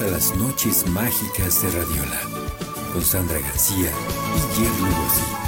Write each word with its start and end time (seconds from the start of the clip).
A 0.00 0.10
las 0.10 0.34
noches 0.34 0.88
mágicas 0.88 1.62
de 1.62 1.70
Radiola 1.70 2.20
con 2.92 3.00
Sandra 3.00 3.38
García 3.38 3.92
y 4.36 4.56
Jerry 4.56 4.90
Rossi. 4.90 5.43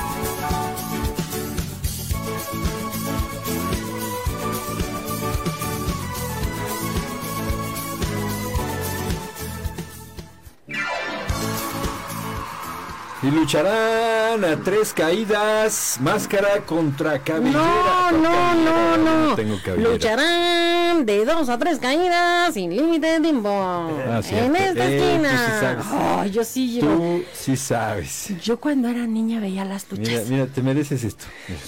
Y 13.27 13.31
lucharán 13.33 14.45
a 14.45 14.57
tres 14.63 14.93
caídas, 14.93 15.99
máscara 16.01 16.61
contra 16.65 17.19
cabellera. 17.19 18.13
No, 18.13 18.55
no, 18.55 18.97
no, 18.97 19.27
no. 19.29 19.35
tengo 19.35 19.57
cabellera. 19.65 19.91
Lucharán 19.91 21.05
de 21.07 21.25
dos 21.25 21.49
a 21.49 21.59
tres 21.59 21.79
caídas 21.81 22.55
sin 22.55 22.71
límite 22.77 23.07
de 23.09 23.21
tiempo. 23.21 23.49
Ah, 23.51 24.21
en 24.31 24.55
esta 24.55 24.85
Eh, 24.87 24.99
sí 25.01 25.05
esquina. 25.07 25.61
sabes. 25.61 25.87
Ay, 25.91 26.31
yo 26.31 26.45
sí. 26.45 26.75
Yo, 26.77 26.83
Tú 26.87 27.25
sí 27.33 27.57
sabes. 27.57 28.29
yo 28.41 28.61
cuando 28.61 28.87
era 28.89 29.05
niña 29.09 29.41
veía 29.41 29.65
las 29.65 29.91
luchas. 29.91 30.09
Mira, 30.09 30.23
mira, 30.29 30.47
te 30.47 30.62
mereces 30.62 31.03
esto. 31.03 31.25
Mira. 31.48 31.61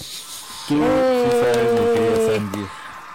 Tú 0.69 0.75
Eh, 0.81 1.25
sí 1.25 1.39
sabes, 1.41 1.73
mi 1.73 1.87
querida 1.95 2.35
Sandy. 2.37 2.67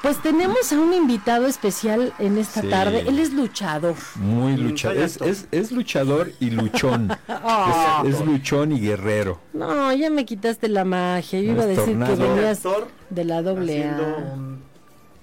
Pues 0.04 0.22
tenemos 0.22 0.72
a 0.74 0.80
un 0.80 0.92
invitado 0.94 1.48
especial 1.48 2.12
en 2.20 2.38
esta 2.38 2.60
Sí. 2.62 2.70
tarde. 2.70 3.06
Él 3.08 3.20
es 3.20 3.32
luchador. 3.34 3.96
Muy 4.16 4.58
luchador. 4.58 4.98
Es, 4.98 5.14
actor. 5.14 5.28
es, 5.30 5.48
es 5.52 5.72
luchador 5.72 6.32
y 6.42 6.50
luchón. 6.50 7.08
Ah. 7.30 8.04
es, 8.06 8.16
es 8.16 8.26
luchón 8.26 8.74
y 8.74 8.82
guerrero. 8.82 9.40
No, 9.54 9.94
ya 9.94 10.10
me 10.10 10.26
quitaste 10.26 10.68
la 10.68 10.84
magia. 10.84 11.40
Yo 11.40 11.48
No 11.48 11.54
iba 11.54 11.64
a 11.64 11.68
decir 11.68 11.86
tornado. 11.86 12.18
que 12.18 12.22
venías 12.24 12.64
de 13.10 13.24
la 13.26 13.42
doble 13.42 13.80
haciendo 13.80 14.04
A. 14.04 14.73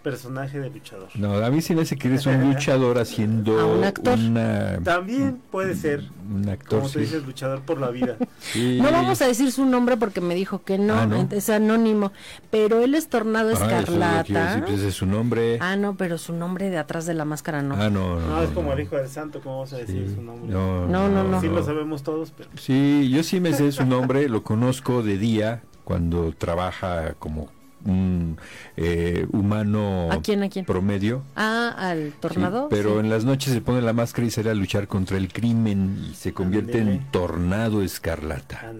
personaje 0.03 0.59
de 0.61 0.71
luchador. 0.71 1.09
No, 1.15 1.35
a 1.37 1.51
mí 1.51 1.61
sí 1.61 1.75
me 1.75 1.83
hace 1.83 1.97
que 1.97 2.09
eres 2.09 2.27
un 2.27 2.41
luchador 2.53 2.99
haciendo 2.99 3.59
A 3.61 3.67
un 3.67 3.85
actor. 3.85 4.19
una- 4.19 4.79
También 4.83 5.41
puede 5.51 5.75
ser, 5.75 6.05
un 6.33 6.49
actor. 6.49 6.79
como 6.81 6.83
tú 6.91 6.95
sí. 6.95 7.01
dices, 7.01 7.25
luchador 7.25 7.61
por 7.63 7.81
la 7.81 7.91
vida. 7.91 8.17
Sí. 8.41 8.79
No 8.83 8.91
vamos 8.91 9.21
a 9.23 9.27
decir 9.27 9.53
su 9.53 9.65
nombre 9.67 9.97
porque 9.99 10.21
me 10.23 10.35
dijo 10.35 10.63
que 10.65 10.79
no, 10.79 10.95
Ah, 10.95 11.07
¿no? 11.07 11.29
es 11.31 11.51
anónimo, 11.51 12.11
pero 12.51 12.81
él 12.81 12.95
es 12.95 13.09
Tornado 13.09 13.51
Ah, 13.51 13.53
eso 13.53 13.65
es 13.65 13.71
lo 13.71 13.85
que 13.87 13.93
iba 13.95 14.07
a 14.07 14.21
Escarlata. 14.23 14.47
decir, 14.49 14.65
pues 14.65 14.79
ese 14.79 14.89
es 14.89 14.95
su 14.95 15.07
nombre. 15.07 15.59
Ah, 15.61 15.77
no, 15.77 15.95
pero 15.97 16.17
su 16.19 16.33
nombre 16.33 16.71
de 16.71 16.79
atrás 16.79 17.05
de 17.07 17.15
la 17.15 17.25
máscara 17.27 17.63
no. 17.63 17.75
Ah, 17.77 17.91
no, 17.91 18.19
no. 18.19 18.27
No, 18.27 18.43
es 18.43 18.51
como 18.51 18.69
no. 18.71 18.75
el 18.75 18.81
hijo 18.81 18.97
del 18.97 19.09
santo, 19.09 19.41
¿cómo 19.41 19.57
vamos 19.57 19.73
a 19.75 19.77
decir 19.77 20.07
Sí. 20.09 20.15
su 20.15 20.23
nombre? 20.23 20.51
No, 20.51 20.87
No, 20.89 21.09
no, 21.09 21.23
no. 21.25 21.41
Sí 21.41 21.49
lo 21.49 21.63
sabemos 21.63 22.03
todos, 22.03 22.33
pero 22.37 22.49
Sí, 22.57 23.11
yo 23.13 23.23
sí 23.23 23.39
me 23.41 23.53
sé 23.53 23.71
su 23.73 23.85
nombre, 23.85 24.29
lo 24.29 24.43
conozco 24.43 25.03
de 25.03 25.19
día 25.19 25.63
cuando 25.85 26.33
trabaja 26.37 27.15
como 27.19 27.51
un 27.85 28.37
eh, 28.77 29.27
humano 29.33 30.09
¿A 30.11 30.21
quién, 30.23 30.43
a 30.43 30.49
quién? 30.49 30.65
promedio. 30.65 31.23
Ah, 31.37 31.75
al 31.79 32.11
Sí, 32.11 32.15
Tornado. 32.21 32.69
pero 32.69 32.95
sí. 32.95 32.99
en 33.01 33.11
las 33.11 33.25
noches 33.25 33.53
se 33.53 33.61
pone 33.61 33.81
la 33.83 33.93
máscara 33.93 34.27
y 34.27 34.31
sale 34.31 34.51
a 34.51 34.55
luchar 34.55 34.87
contra 34.89 35.17
el 35.17 35.33
crimen 35.33 36.05
y 36.11 36.15
se 36.15 36.33
convierte 36.33 36.79
en. 36.79 37.11
Tornado 37.11 37.83
Escarlata. 37.83 38.73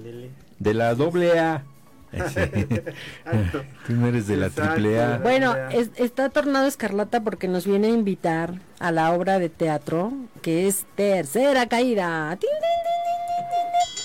De 0.59 0.75
la 0.75 0.95
doble 0.95 1.39
A. 1.39 1.65
Tú 3.87 3.93
no 3.95 4.09
eres 4.09 4.27
de 4.27 4.37
la 4.37 4.47
Exacto. 4.47 4.73
triple 4.75 5.01
A. 5.01 5.19
Bueno, 5.19 5.55
es- 5.71 5.91
está 5.97 6.29
Tornado 6.29 6.67
Escarlata 6.67 7.21
porque 7.23 7.47
nos 7.49 7.67
viene 7.67 7.87
a 7.87 7.91
invitar 7.91 8.55
a 8.81 8.91
la 8.93 9.13
obra 9.13 9.39
de 9.39 9.49
teatro 9.49 10.13
que 10.43 10.67
es 10.67 10.87
Tercera 10.97 11.67
Caída. 11.69 12.31
¡Tin, 12.41 12.51
tin, 12.51 12.59
tin, 12.61 12.61
tin, 13.07 13.47
tin, 13.47 13.73
tin! 13.95 14.00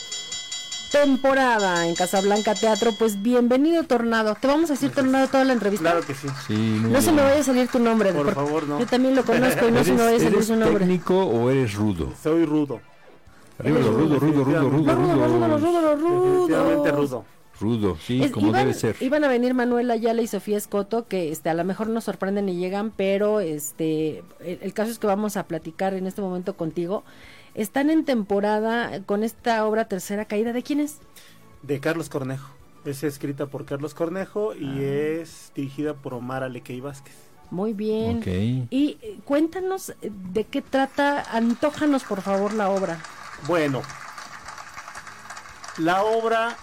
Temporada 1.06 1.86
en 1.90 1.94
Casablanca 1.94 2.56
Teatro. 2.56 2.94
Pues 2.98 3.22
bienvenido, 3.22 3.84
Tornado. 3.84 4.38
Te 4.40 4.48
vamos 4.48 4.70
a 4.70 4.74
decir 4.76 4.92
Tornado 4.92 5.28
toda 5.28 5.44
la 5.44 5.52
entrevista. 5.52 5.92
Claro 5.92 6.06
que 6.08 6.14
sí. 6.14 6.26
Sí, 6.48 6.54
muy 6.54 6.90
No 6.90 7.02
se 7.02 7.12
me 7.12 7.22
vaya 7.22 7.42
a 7.42 7.44
salir 7.44 7.68
tu 7.68 7.80
nombre. 7.80 8.14
Por 8.14 8.34
favor, 8.34 8.66
no. 8.66 8.80
Yo 8.80 8.86
también 8.86 9.14
lo 9.14 9.26
conozco 9.26 9.68
y 9.68 9.72
no 9.74 9.84
se 9.84 9.92
me 9.92 9.96
¿Eres, 9.98 10.06
vaya 10.06 10.16
a 10.16 10.20
salir 10.20 10.34
eres 10.36 10.48
su 10.48 10.56
nombre. 10.56 10.80
técnico 10.86 11.20
o 11.26 11.50
eres 11.52 11.74
rudo? 11.74 12.14
Soy 12.24 12.46
rudo. 12.46 12.80
Arriba 13.60 13.80
lo 13.80 13.92
rudo, 13.92 14.20
rudo, 14.20 14.44
rudo, 14.46 14.70
rudo, 14.70 14.96
rudo, 14.96 15.58
rudo, 15.58 15.96
rudo. 15.98 16.92
rudo. 16.96 17.26
Rudo, 17.60 17.98
sí, 18.02 18.24
Es- 18.24 18.32
como 18.32 18.48
iban, 18.48 18.62
debe 18.62 18.74
ser. 18.74 18.96
iban 19.02 19.24
a 19.26 19.28
venir 19.28 19.54
Manuel 19.54 19.92
Ayala 19.92 20.22
y 20.22 20.28
Sofía 20.28 20.58
Escoto, 20.58 21.08
que 21.10 21.30
este, 21.30 21.50
a 21.50 21.54
lo 21.54 21.66
mejor 21.66 21.88
nos 21.88 22.06
sorprenden 22.06 22.48
y 22.48 22.56
llegan, 22.56 22.92
pero 22.96 23.42
este, 23.42 24.24
el, 24.40 24.60
el 24.62 24.74
caso 24.74 24.92
es 24.92 25.00
que 25.00 25.08
vamos 25.08 25.36
a 25.36 25.44
platicar 25.44 25.94
en 25.94 26.08
este 26.08 26.22
momento 26.22 26.56
contigo. 26.56 27.04
Están 27.56 27.90
en 27.90 28.04
temporada 28.06 29.02
con 29.06 29.24
esta 29.24 29.66
obra 29.66 29.86
Tercera 29.88 30.26
Caída. 30.26 30.52
¿De 30.54 30.62
quién 30.64 30.80
es? 30.82 31.00
De 31.64 31.80
Carlos 31.80 32.10
Cornejo. 32.10 32.50
Es 32.84 33.04
escrita 33.04 33.48
por 33.48 33.66
Carlos 33.66 33.94
Cornejo 33.94 34.54
y 34.54 34.68
Ah. 34.80 35.22
es 35.22 35.52
dirigida 35.56 35.94
por 35.96 36.14
Omar 36.14 36.44
Alequei 36.44 36.82
Vázquez. 36.82 37.16
Muy 37.50 37.74
bien. 37.74 38.18
Ok. 38.20 38.28
Y 38.70 38.98
eh, 39.02 39.20
cuéntanos 39.24 39.90
eh, 40.02 40.12
de 40.34 40.44
qué 40.44 40.62
trata, 40.62 41.22
antójanos 41.36 42.04
por 42.04 42.22
favor 42.22 42.54
la 42.54 42.70
obra. 42.70 43.00
Bueno, 43.48 43.82
la 45.78 46.04
obra 46.04 46.58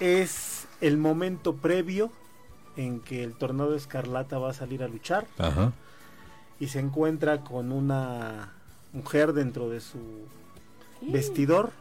es 0.00 0.66
el 0.80 0.96
momento 0.96 1.56
previo 1.56 2.10
en 2.76 3.00
que 3.00 3.22
el 3.24 3.34
tornado 3.34 3.74
escarlata 3.74 4.38
va 4.38 4.50
a 4.50 4.54
salir 4.54 4.82
a 4.82 4.88
luchar 4.88 5.26
Ajá. 5.38 5.72
y 6.60 6.68
se 6.68 6.78
encuentra 6.78 7.40
con 7.42 7.72
una 7.72 8.52
mujer 8.92 9.32
dentro 9.32 9.68
de 9.68 9.80
su 9.80 9.98
vestidor 11.02 11.72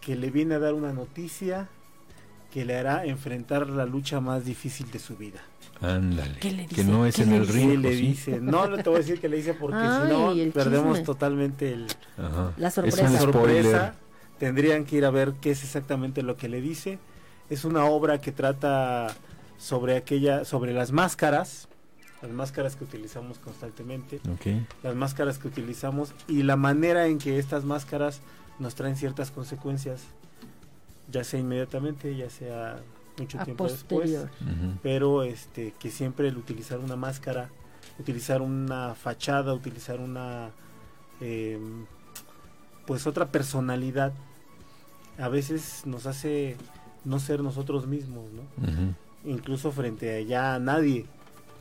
que 0.00 0.16
le 0.16 0.30
viene 0.30 0.54
a 0.56 0.58
dar 0.58 0.74
una 0.74 0.92
noticia 0.92 1.68
que 2.52 2.64
le 2.64 2.76
hará 2.76 3.04
enfrentar 3.06 3.68
la 3.68 3.86
lucha 3.86 4.20
más 4.20 4.44
difícil 4.44 4.90
de 4.90 4.98
su 4.98 5.16
vida. 5.16 5.40
Ándale. 5.80 6.38
¿Qué 6.38 6.50
le 6.52 6.66
Que 6.66 6.84
no 6.84 7.06
es 7.06 7.16
¿Qué 7.16 7.22
en 7.22 7.30
le 7.30 7.36
el 7.36 7.48
ring. 7.48 7.80
le 7.80 7.90
dice, 7.96 8.40
no, 8.40 8.68
no 8.68 8.76
te 8.76 8.88
voy 8.90 8.96
a 8.96 8.98
decir 8.98 9.20
que 9.20 9.28
le 9.28 9.38
dice 9.38 9.54
porque 9.54 9.78
si 9.78 10.12
no 10.12 10.34
perdemos 10.52 10.92
chisme. 10.98 11.04
totalmente 11.06 11.72
el, 11.72 11.86
Ajá. 12.18 12.52
La 12.58 12.68
Es 12.68 12.74
sorpresa. 12.74 13.18
sorpresa. 13.18 13.94
Tendrían 14.38 14.84
que 14.84 14.96
ir 14.96 15.04
a 15.04 15.10
ver 15.10 15.34
qué 15.40 15.52
es 15.52 15.62
exactamente 15.64 16.22
lo 16.22 16.36
que 16.36 16.48
le 16.48 16.60
dice. 16.60 16.98
Es 17.48 17.64
una 17.64 17.84
obra 17.86 18.20
que 18.20 18.32
trata 18.32 19.08
sobre 19.56 19.96
aquella, 19.96 20.44
sobre 20.44 20.72
las 20.72 20.92
máscaras, 20.92 21.68
las 22.22 22.30
máscaras 22.30 22.76
que 22.76 22.84
utilizamos 22.84 23.38
constantemente, 23.38 24.20
las 24.82 24.94
máscaras 24.94 25.38
que 25.38 25.48
utilizamos 25.48 26.14
y 26.28 26.44
la 26.44 26.56
manera 26.56 27.06
en 27.08 27.18
que 27.18 27.38
estas 27.38 27.64
máscaras 27.64 28.20
nos 28.58 28.74
traen 28.76 28.96
ciertas 28.96 29.30
consecuencias, 29.30 30.02
ya 31.10 31.24
sea 31.24 31.40
inmediatamente, 31.40 32.16
ya 32.16 32.30
sea 32.30 32.80
mucho 33.18 33.40
A 33.40 33.44
tiempo 33.44 33.64
posterior. 33.64 34.30
después, 34.30 34.78
pero 34.82 35.24
este 35.24 35.74
que 35.78 35.90
siempre 35.90 36.28
el 36.28 36.36
utilizar 36.36 36.78
una 36.78 36.96
máscara, 36.96 37.50
utilizar 37.98 38.40
una 38.40 38.94
fachada, 38.94 39.52
utilizar 39.52 40.00
una 40.00 40.50
em, 41.20 41.86
pues 42.86 43.06
otra 43.06 43.30
personalidad, 43.30 44.12
a 45.18 45.28
veces 45.28 45.82
nos 45.86 46.06
hace 46.06 46.56
no 47.04 47.18
ser 47.18 47.42
nosotros 47.42 47.86
mismos, 47.86 48.24
¿no? 48.32 48.42
Incluso 49.24 49.72
frente 49.72 50.16
a 50.16 50.20
ya 50.20 50.54
a 50.54 50.58
nadie, 50.58 51.06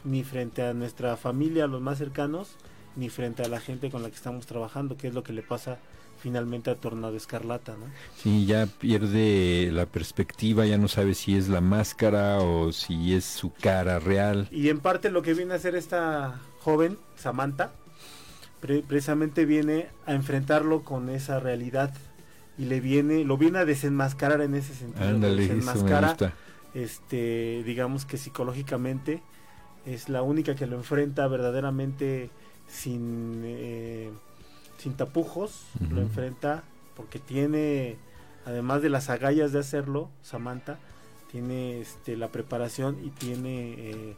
ni 0.03 0.23
frente 0.23 0.63
a 0.63 0.73
nuestra 0.73 1.15
familia, 1.17 1.65
a 1.65 1.67
los 1.67 1.81
más 1.81 1.97
cercanos, 1.97 2.55
ni 2.95 3.09
frente 3.09 3.43
a 3.43 3.47
la 3.47 3.59
gente 3.59 3.89
con 3.89 4.03
la 4.03 4.09
que 4.09 4.15
estamos 4.15 4.45
trabajando, 4.45 4.97
que 4.97 5.07
es 5.07 5.13
lo 5.13 5.23
que 5.23 5.33
le 5.33 5.43
pasa 5.43 5.77
finalmente 6.19 6.69
a 6.69 6.75
Tornado 6.75 7.15
Escarlata, 7.15 7.71
¿no? 7.73 7.85
Sí, 8.15 8.45
ya 8.45 8.67
pierde 8.67 9.69
la 9.71 9.87
perspectiva, 9.87 10.65
ya 10.67 10.77
no 10.77 10.87
sabe 10.87 11.15
si 11.15 11.35
es 11.35 11.47
la 11.49 11.61
máscara 11.61 12.39
o 12.41 12.71
si 12.71 13.15
es 13.15 13.25
su 13.25 13.51
cara 13.51 13.97
real. 13.97 14.47
Y 14.51 14.69
en 14.69 14.79
parte 14.79 15.09
lo 15.09 15.23
que 15.23 15.33
viene 15.33 15.53
a 15.53 15.55
hacer 15.55 15.75
esta 15.75 16.39
joven, 16.59 16.97
Samantha, 17.15 17.71
pre- 18.59 18.83
precisamente 18.83 19.45
viene 19.45 19.87
a 20.05 20.13
enfrentarlo 20.13 20.83
con 20.83 21.09
esa 21.09 21.39
realidad 21.39 21.91
y 22.55 22.65
le 22.65 22.81
viene, 22.81 23.23
lo 23.23 23.37
viene 23.37 23.57
a 23.59 23.65
desenmascarar 23.65 24.41
en 24.41 24.53
ese 24.53 24.75
sentido. 24.75 25.07
Ándale, 25.07 25.41
desenmascara, 25.41 26.15
este, 26.75 27.63
digamos 27.65 28.05
que 28.05 28.17
psicológicamente 28.17 29.23
es 29.85 30.09
la 30.09 30.21
única 30.21 30.55
que 30.55 30.67
lo 30.67 30.77
enfrenta 30.77 31.27
verdaderamente 31.27 32.29
sin, 32.67 33.41
eh, 33.45 34.09
sin 34.77 34.93
tapujos, 34.93 35.63
lo 35.89 36.01
enfrenta 36.01 36.63
porque 36.95 37.19
tiene, 37.19 37.97
además 38.45 38.81
de 38.81 38.89
las 38.89 39.09
agallas 39.09 39.51
de 39.51 39.59
hacerlo, 39.59 40.09
Samantha, 40.21 40.77
tiene 41.31 41.79
este, 41.81 42.17
la 42.17 42.27
preparación 42.27 42.97
y 43.03 43.09
tiene 43.09 43.73
eh, 43.77 44.15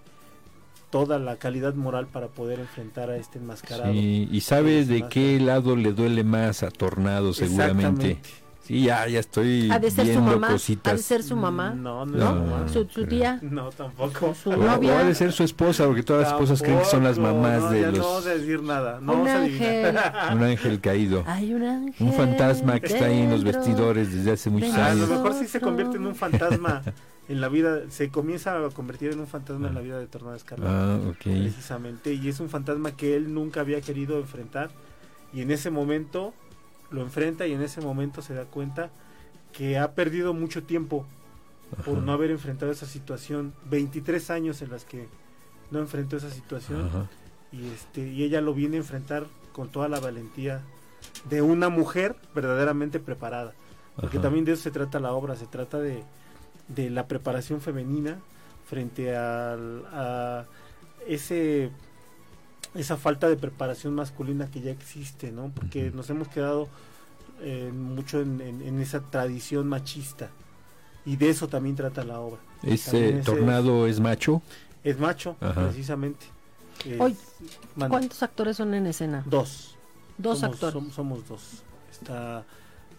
toda 0.90 1.20
la 1.20 1.38
calidad 1.38 1.76
moral 1.76 2.08
para 2.08 2.28
poder 2.28 2.60
enfrentar 2.60 3.10
a 3.10 3.18
este 3.18 3.40
enmascarado. 3.40 3.94
Sí, 3.94 4.28
y 4.32 4.42
sabe 4.42 4.80
Es 4.80 4.88
de 4.88 5.08
qué 5.10 5.40
lado 5.40 5.76
le 5.76 5.94
duele 5.94 6.24
más 6.24 6.64
a 6.64 6.72
Tornado 6.72 7.34
seguramente. 7.34 8.12
Exactamente. 8.12 8.43
Sí, 8.66 8.84
ya, 8.86 9.06
ya 9.10 9.20
estoy 9.20 9.70
¿Ha 9.70 9.78
de 9.78 9.92
ser 9.92 10.06
su 10.06 10.12
viendo 10.12 10.32
mamá? 10.32 10.48
¿Ha 10.48 10.50
de 10.52 10.56
cositas. 10.56 11.02
ser 11.02 11.22
su 11.22 11.36
mamá? 11.36 11.72
No, 11.72 12.06
no, 12.06 12.34
No, 12.36 12.70
su. 12.70 12.86
¿Su, 12.90 13.06
tía? 13.06 13.38
No, 13.42 13.70
tampoco. 13.72 14.34
Su 14.34 14.52
O, 14.52 14.56
novia. 14.56 14.94
o 14.94 14.98
ha 15.00 15.04
de 15.04 15.14
ser 15.16 15.34
su 15.34 15.44
esposa, 15.44 15.86
porque 15.86 16.02
todas 16.02 16.24
las 16.24 16.32
esposas 16.32 16.62
creen 16.62 16.80
que 16.80 16.86
son 16.86 17.04
las 17.04 17.20
mamás 17.20 17.62
no, 17.64 17.70
de 17.72 17.82
ya 17.82 17.88
los... 17.90 17.98
No 18.00 18.06
vamos 18.06 18.26
a 18.26 18.30
decir 18.36 18.64
nada. 18.64 19.00
No 19.02 19.14
Un 19.14 19.20
vamos 19.26 19.30
a 19.30 19.38
ángel. 19.44 19.68
adivinar. 19.98 20.30
Un 20.38 20.44
ángel 20.44 20.80
caído. 20.80 21.24
Hay 21.28 21.54
un 21.54 21.64
ángel. 21.64 22.08
Un 22.08 22.14
fantasma 22.14 22.80
que 22.80 22.88
está 22.88 23.06
ahí 23.06 23.20
en 23.20 23.32
los 23.32 23.44
vestidores 23.44 24.14
desde 24.14 24.32
hace 24.32 24.50
muchos 24.50 24.74
de 24.74 24.82
A 24.82 24.94
lo 24.96 25.04
años. 25.04 25.10
mejor 25.10 25.34
sí 25.34 25.48
se 25.48 25.60
convierte 25.60 25.98
en 25.98 26.08
un 26.08 26.16
fantasma 26.16 26.82
en 27.28 27.42
la 27.42 27.50
vida, 27.50 27.82
se 27.90 28.10
comienza 28.12 28.66
a 28.66 28.70
convertir 28.70 29.12
en 29.12 29.20
un 29.20 29.28
fantasma 29.28 29.68
en 29.68 29.76
la 29.76 29.82
vida 29.82 30.00
de 30.00 30.08
Tornado 30.08 30.36
Escarlata. 30.38 30.72
Ah, 30.96 31.00
ok. 31.10 31.18
Precisamente, 31.24 32.14
y 32.14 32.30
es 32.30 32.40
un 32.40 32.50
fantasma 32.50 32.92
que 32.96 33.16
él 33.18 33.34
nunca 33.34 33.60
había 33.60 33.82
querido 33.82 34.18
enfrentar 34.20 34.70
y 35.34 35.42
en 35.42 35.52
ese 35.52 35.70
momento 35.70 36.34
lo 36.94 37.02
enfrenta 37.02 37.46
y 37.48 37.52
en 37.54 37.62
ese 37.62 37.82
momento 37.82 38.22
se 38.22 38.34
da 38.34 38.46
cuenta 38.46 38.90
que 39.52 39.78
ha 39.78 39.92
perdido 39.94 40.34
mucho 40.34 40.64
tiempo 40.64 41.06
por 41.86 41.98
no 41.98 42.12
haber 42.14 42.32
enfrentado 42.32 42.72
esa 42.72 42.86
situación 42.86 43.54
23 43.70 44.30
años 44.30 44.62
en 44.62 44.70
las 44.70 44.86
que 44.86 45.08
no 45.72 45.80
enfrentó 45.80 46.18
esa 46.18 46.30
situación 46.30 46.86
Ajá. 46.88 47.08
y 47.52 47.68
este 47.68 48.08
y 48.08 48.24
ella 48.24 48.42
lo 48.42 48.54
viene 48.54 48.78
a 48.78 48.80
enfrentar 48.80 49.26
con 49.54 49.70
toda 49.70 49.88
la 49.90 50.00
valentía 50.00 50.62
de 51.30 51.42
una 51.42 51.70
mujer 51.70 52.16
verdaderamente 52.36 53.00
preparada 53.00 53.54
porque 53.96 54.18
Ajá. 54.18 54.24
también 54.24 54.46
de 54.46 54.54
eso 54.54 54.64
se 54.64 54.72
trata 54.72 55.00
la 55.00 55.14
obra 55.14 55.36
se 55.36 55.48
trata 55.48 55.80
de, 55.80 56.04
de 56.68 56.90
la 56.92 57.08
preparación 57.08 57.60
femenina 57.60 58.20
frente 58.68 59.16
al- 59.16 59.86
a 59.92 60.46
ese 61.08 61.72
esa 62.76 62.98
falta 62.98 63.30
de 63.30 63.36
preparación 63.38 63.94
masculina 63.96 64.48
que 64.50 64.62
ya 64.62 64.72
existe 64.72 65.32
no 65.32 65.52
porque 65.54 65.92
nos 65.92 66.10
hemos 66.10 66.28
quedado 66.28 66.68
eh, 67.42 67.72
mucho 67.74 68.22
en, 68.22 68.42
en- 68.42 68.62
en 68.62 68.80
esa 68.82 69.02
tradición 69.02 69.68
machista 69.68 70.30
y 71.06 71.16
de 71.18 71.30
eso 71.30 71.48
también 71.48 71.76
trata 71.76 72.04
la 72.04 72.20
obra 72.20 72.40
Ese 72.64 73.14
tornado 73.26 73.86
es 73.88 74.00
macho. 74.00 74.42
es 74.84 74.98
macho 75.00 75.36
Ajá. 75.42 75.66
precisamente 75.66 76.26
Es-. 76.86 77.18
¿Cuántos 77.78 78.24
actores 78.24 78.58
son 78.58 78.74
en 78.74 78.88
escena? 78.88 79.24
Dos. 79.26 79.76
Dos 80.18 80.40
somos, 80.40 80.56
actores. 80.56 80.76
som- 80.76 80.92
somos 80.92 81.28
dos. 81.28 81.64
Está 81.92 82.44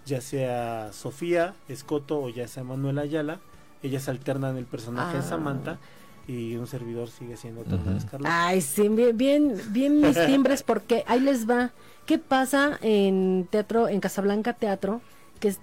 ya 0.06 0.20
sea 0.20 0.90
Sofía 0.92 1.54
Escoto 1.68 2.20
o 2.22 2.28
ya 2.28 2.46
sea 2.48 2.62
Manuel 2.64 2.98
Ayala. 2.98 3.40
Ellas 3.82 4.08
alternan 4.08 4.56
el 4.56 4.64
personaje 4.64 5.14
de 5.18 5.24
Ah. 5.24 5.28
Samantha 5.28 5.78
y 6.26 6.56
un 6.56 6.66
servidor 6.66 7.08
sigue 7.10 7.36
siendo 7.36 7.60
Ujú. 7.62 7.70
Ternán 7.70 7.96
Escarlata. 7.96 8.46
Ay, 8.46 8.60
sí, 8.60 8.88
bien, 8.88 9.16
bien, 9.16 9.60
bien 9.70 10.00
mis 10.00 10.14
timbres, 10.26 10.62
porque 10.62 11.04
ahí 11.06 11.20
les 11.20 11.48
va. 11.48 11.72
¿Qué 12.06 12.18
pasa 12.18 12.78
en 12.82 13.46
teatro, 13.50 13.88
en 13.88 14.00
Casablanca 14.00 14.52
Teatro? 14.52 15.00
Que 15.40 15.48
es, 15.48 15.58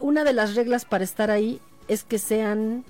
una 0.00 0.24
de 0.24 0.32
las 0.32 0.54
reglas 0.54 0.84
para 0.84 1.04
estar 1.04 1.30
ahí 1.30 1.60
es 1.88 2.04
que 2.04 2.18
sean 2.18 2.84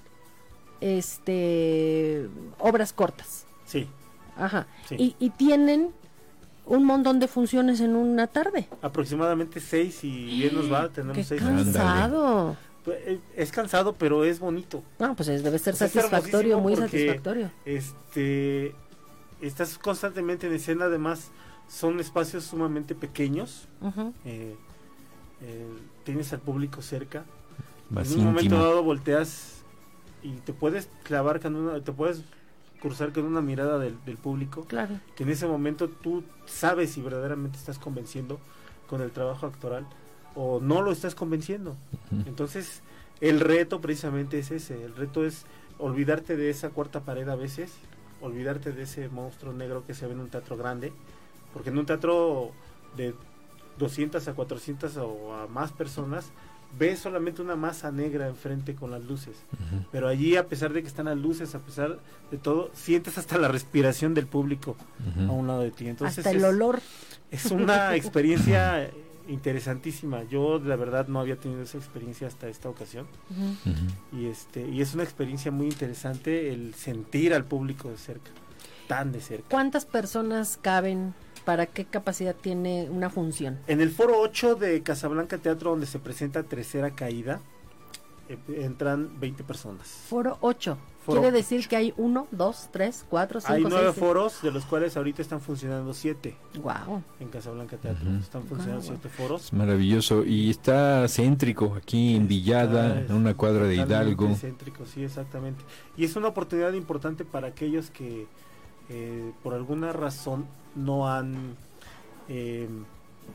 este 0.80 2.28
obras 2.58 2.92
cortas. 2.92 3.46
Sí, 3.66 3.88
Ajá. 4.36 4.66
Sí. 4.88 4.94
Y, 4.98 5.16
y 5.18 5.30
tienen 5.30 5.90
un 6.64 6.84
montón 6.84 7.18
de 7.18 7.26
funciones 7.28 7.80
en 7.80 7.96
una 7.96 8.26
tarde. 8.26 8.68
aproximadamente 8.82 9.58
seis 9.60 10.04
y 10.04 10.26
bien 10.26 10.54
nos 10.54 10.70
va. 10.72 10.88
Tenemos 10.90 11.16
Qué 11.16 11.24
seis. 11.24 11.40
Cansado. 11.42 12.56
Pues, 12.88 12.98
eh, 13.06 13.20
Es 13.36 13.52
cansado, 13.52 13.92
pero 13.94 14.24
es 14.24 14.38
bonito. 14.40 14.82
No, 14.98 15.14
pues 15.14 15.28
es- 15.28 15.42
debe 15.42 15.58
ser 15.58 15.74
Pues 15.76 15.90
satisfactorio, 15.92 16.58
muy 16.58 16.74
porque- 16.74 16.88
satisfactorio. 16.90 17.50
Este, 17.66 18.74
estás 19.42 19.76
constantemente 19.78 20.46
en 20.46 20.54
escena. 20.54 20.86
Además, 20.86 21.30
son 21.68 22.00
espacios 22.00 22.44
sumamente 22.44 22.94
pequeños. 22.94 23.68
Eh, 24.24 24.56
eh, 25.42 25.66
tienes 26.04 26.32
al 26.32 26.40
público 26.40 26.80
cerca. 26.82 27.24
Más 27.90 28.10
en 28.12 28.20
un 28.20 28.24
momento 28.26 28.56
dado 28.56 28.82
volteas 28.82 29.56
y 30.22 30.32
te 30.32 30.52
puedes 30.54 30.88
clavar 31.04 31.40
con 31.40 31.56
una, 31.56 31.82
te 31.82 31.92
puedes 31.92 32.22
cruzar 32.80 33.12
con 33.12 33.24
una 33.24 33.40
mirada 33.42 33.78
del, 33.78 33.96
del 34.06 34.16
público, 34.16 34.64
Claro. 34.64 34.98
que 35.16 35.24
en 35.24 35.30
ese 35.30 35.46
momento 35.46 35.88
tú 35.88 36.22
sabes 36.46 36.90
si 36.92 37.00
verdaderamente 37.02 37.58
estás 37.58 37.78
convenciendo 37.78 38.38
con 38.88 39.00
el 39.02 39.10
trabajo 39.10 39.46
actoral 39.46 39.86
o 40.40 40.60
no 40.60 40.82
lo 40.82 40.92
estás 40.92 41.16
convenciendo. 41.16 41.74
Entonces, 42.26 42.82
el 43.20 43.40
reto 43.40 43.80
precisamente 43.80 44.38
es 44.38 44.52
ese, 44.52 44.84
el 44.84 44.94
reto 44.94 45.24
es 45.26 45.46
olvidarte 45.78 46.36
de 46.36 46.48
esa 46.48 46.70
cuarta 46.70 47.00
pared 47.00 47.28
a 47.28 47.34
veces, 47.34 47.72
olvidarte 48.20 48.70
de 48.70 48.84
ese 48.84 49.08
monstruo 49.08 49.52
negro 49.52 49.84
que 49.84 49.94
se 49.94 50.06
ve 50.06 50.12
en 50.12 50.20
un 50.20 50.28
teatro 50.28 50.56
grande, 50.56 50.92
porque 51.52 51.70
en 51.70 51.78
un 51.78 51.86
teatro 51.86 52.52
de 52.96 53.14
200 53.80 54.28
a 54.28 54.32
400 54.34 54.96
o 54.98 55.34
a 55.34 55.48
más 55.48 55.72
personas, 55.72 56.30
ves 56.78 57.00
solamente 57.00 57.42
una 57.42 57.56
masa 57.56 57.90
negra 57.90 58.28
enfrente 58.28 58.76
con 58.76 58.92
las 58.92 59.02
luces. 59.02 59.36
Pero 59.90 60.06
allí, 60.06 60.36
a 60.36 60.46
pesar 60.46 60.72
de 60.72 60.82
que 60.82 60.88
están 60.88 61.06
las 61.06 61.18
luces, 61.18 61.54
a 61.56 61.58
pesar 61.58 61.98
de 62.30 62.38
todo, 62.38 62.70
sientes 62.74 63.18
hasta 63.18 63.38
la 63.38 63.48
respiración 63.48 64.14
del 64.14 64.28
público 64.28 64.76
a 65.18 65.32
un 65.32 65.48
lado 65.48 65.62
de 65.62 65.72
ti. 65.72 65.88
Entonces 65.88 66.18
Hasta 66.18 66.30
el 66.30 66.36
es, 66.38 66.44
olor. 66.44 66.80
es 67.32 67.50
una 67.50 67.96
experiencia 67.96 68.88
interesantísima. 69.28 70.24
Yo, 70.24 70.58
la 70.58 70.76
verdad, 70.76 71.08
no 71.08 71.20
había 71.20 71.36
tenido 71.36 71.62
esa 71.62 71.78
experiencia 71.78 72.26
hasta 72.26 72.48
esta 72.48 72.68
ocasión. 72.68 73.06
Y, 74.12 74.26
este, 74.26 74.66
y 74.66 74.80
es 74.80 74.94
una 74.94 75.04
experiencia 75.04 75.50
muy 75.50 75.66
interesante 75.66 76.52
el 76.52 76.74
sentir 76.74 77.34
al 77.34 77.44
público 77.44 77.90
de 77.90 77.98
cerca, 77.98 78.30
tan 78.86 79.12
de 79.12 79.20
cerca. 79.20 79.46
¿Cuántas 79.50 79.84
personas 79.84 80.58
caben? 80.60 81.14
¿Para 81.44 81.66
qué 81.66 81.84
capacidad 81.86 82.34
tiene 82.34 82.88
una 82.90 83.08
función? 83.08 83.58
En 83.68 83.80
el 83.80 83.90
foro 83.90 84.20
8 84.20 84.56
de 84.56 84.82
Casablanca 84.82 85.38
Teatro, 85.38 85.70
donde 85.70 85.86
se 85.86 85.98
presenta 85.98 86.42
Tercera 86.42 86.90
Caída, 86.90 87.40
entran 88.48 89.18
20 89.20 89.44
personas. 89.44 89.86
Foro 89.88 90.38
8. 90.40 90.76
Foro 91.04 91.20
Quiere 91.22 91.34
decir 91.36 91.66
que 91.68 91.76
hay 91.76 91.94
uno, 91.96 92.26
dos, 92.30 92.68
tres, 92.70 93.06
cuatro, 93.08 93.40
Hay 93.46 93.56
cinco, 93.62 93.70
nueve 93.70 93.92
seis. 93.92 93.98
foros, 93.98 94.42
de 94.42 94.50
los 94.50 94.66
cuales 94.66 94.94
ahorita 94.96 95.22
están 95.22 95.40
funcionando 95.40 95.94
siete 95.94 96.36
Wow. 96.62 97.02
en 97.20 97.28
Casablanca 97.28 97.78
Teatro. 97.78 98.10
Están 98.18 98.42
funcionando 98.44 98.82
Guau. 98.84 98.94
siete 99.00 99.08
foros. 99.08 99.44
Es 99.46 99.52
maravilloso. 99.54 100.22
Y 100.26 100.50
está 100.50 101.08
céntrico 101.08 101.74
aquí 101.76 102.14
en 102.14 102.28
Villada, 102.28 103.00
Está, 103.00 103.12
en 103.14 103.18
una 103.18 103.34
cuadra 103.34 103.64
de 103.64 103.76
Hidalgo. 103.76 104.34
céntrico, 104.34 104.84
sí, 104.84 105.02
exactamente. 105.02 105.64
Y 105.96 106.04
es 106.04 106.14
una 106.16 106.28
oportunidad 106.28 106.74
importante 106.74 107.24
para 107.24 107.48
aquellos 107.48 107.90
que 107.90 108.26
eh, 108.90 109.32
por 109.42 109.54
alguna 109.54 109.92
razón 109.94 110.44
no 110.74 111.08
han, 111.10 111.56
eh, 112.28 112.68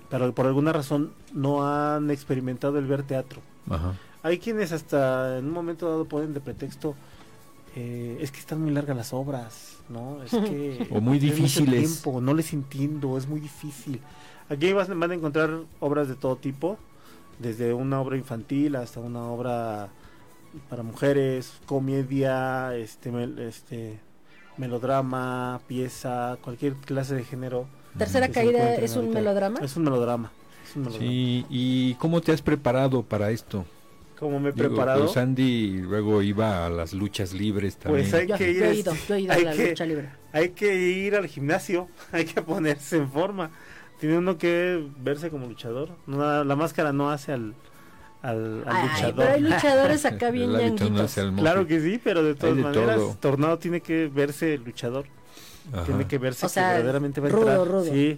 pero 0.09 0.31
por 0.35 0.45
alguna 0.45 0.73
razón 0.73 1.11
no 1.33 1.67
han 1.67 2.11
experimentado 2.11 2.77
el 2.77 2.85
ver 2.85 3.01
teatro. 3.01 3.41
Ajá. 3.69 3.93
Hay 4.23 4.39
quienes 4.39 4.71
hasta 4.71 5.37
en 5.37 5.45
un 5.45 5.51
momento 5.51 5.87
dado 5.89 6.05
ponen 6.05 6.33
de 6.33 6.39
pretexto 6.39 6.95
eh, 7.75 8.17
es 8.21 8.31
que 8.31 8.39
están 8.39 8.61
muy 8.61 8.71
largas 8.71 8.95
las 8.95 9.13
obras, 9.13 9.77
¿no? 9.89 10.21
Es 10.23 10.31
que 10.31 10.87
O 10.91 11.01
muy 11.01 11.19
difíciles. 11.19 12.01
tiempo, 12.01 12.21
no 12.21 12.33
les 12.33 12.53
entiendo, 12.53 13.17
es 13.17 13.27
muy 13.27 13.39
difícil. 13.39 13.99
Aquí 14.49 14.71
vas- 14.73 14.87
van 14.89 15.11
a 15.11 15.13
encontrar 15.13 15.49
obras 15.79 16.07
de 16.07 16.15
todo 16.15 16.35
tipo, 16.35 16.77
desde 17.39 17.73
una 17.73 17.99
obra 17.99 18.15
infantil 18.17 18.75
hasta 18.75 18.99
una 18.99 19.23
obra 19.25 19.89
para 20.69 20.83
mujeres, 20.83 21.51
comedia, 21.65 22.75
este, 22.75 23.09
este 23.47 23.99
melodrama, 24.57 25.59
pieza, 25.67 26.37
cualquier 26.43 26.73
clase 26.75 27.15
de 27.15 27.23
género. 27.23 27.65
Tercera 27.97 28.27
caída 28.29 28.59
encuentren 28.59 28.85
es 28.85 28.91
un 28.93 28.97
ahorita. 28.99 29.19
melodrama. 29.19 29.59
Es 29.61 29.75
un 29.75 29.83
melodrama. 29.83 30.31
es 30.69 30.75
un 30.75 30.81
melodrama. 30.83 31.09
Sí, 31.09 31.45
¿y 31.49 31.95
cómo 31.95 32.21
te 32.21 32.31
has 32.31 32.41
preparado 32.41 33.01
para 33.03 33.31
esto? 33.31 33.65
Como 34.23 34.39
me 34.39 34.49
he 34.49 34.51
Digo, 34.53 34.69
preparado. 34.69 35.05
pues 35.05 35.17
Andy 35.17 35.79
luego 35.81 36.21
iba 36.21 36.65
a 36.65 36.69
las 36.69 36.93
luchas 36.93 37.33
libres 37.33 37.77
también. 37.77 38.03
Pues 38.09 38.13
hay 38.13 38.27
Yo, 38.27 38.37
que 38.37 38.51
ir, 38.51 38.57
yo 38.57 38.65
he 38.65 38.75
ido, 38.75 38.93
yo 39.07 39.15
he 39.15 39.21
ido 39.21 39.31
a 39.33 39.35
hay 39.35 39.43
la 39.45 39.51
que- 39.53 39.69
lucha 39.69 39.85
libre. 39.85 40.09
Hay 40.31 40.49
que 40.49 40.75
ir 40.75 41.15
al 41.15 41.27
gimnasio, 41.27 41.87
hay 42.11 42.25
que 42.25 42.41
ponerse 42.41 42.97
en 42.97 43.09
forma. 43.11 43.51
Tiene 43.99 44.17
uno 44.17 44.37
que 44.37 44.83
verse 44.99 45.29
como 45.29 45.45
luchador. 45.47 45.89
No, 46.07 46.43
la 46.43 46.55
máscara 46.55 46.91
no 46.91 47.09
hace 47.11 47.31
al, 47.33 47.53
al, 48.21 48.63
al 48.65 48.75
Ay, 48.75 48.87
luchador. 48.89 49.15
pero 49.15 49.29
hay 49.31 49.41
luchadores 49.41 50.05
acá 50.05 50.31
bien 50.31 50.51
no 50.51 50.59
ñanguitos. 50.59 51.17
monje. 51.17 51.41
Claro 51.41 51.67
que 51.67 51.79
sí, 51.79 51.99
pero 52.03 52.23
de 52.23 52.35
todas 52.35 52.55
de 52.55 52.63
maneras, 52.63 52.95
todo. 52.97 53.17
Tornado 53.19 53.59
tiene 53.59 53.81
que 53.81 54.07
verse 54.07 54.57
luchador. 54.57 55.05
Ajá. 55.71 55.83
Tiene 55.85 56.07
que 56.07 56.17
verse 56.17 56.45
O 56.45 56.49
sea, 56.49 56.69
que 56.71 56.75
verdaderamente 56.77 57.21
va 57.21 57.27
a 57.27 57.31
rudo, 57.31 57.49
entrar. 57.49 57.67
rudo. 57.67 57.83
Sí. 57.85 58.17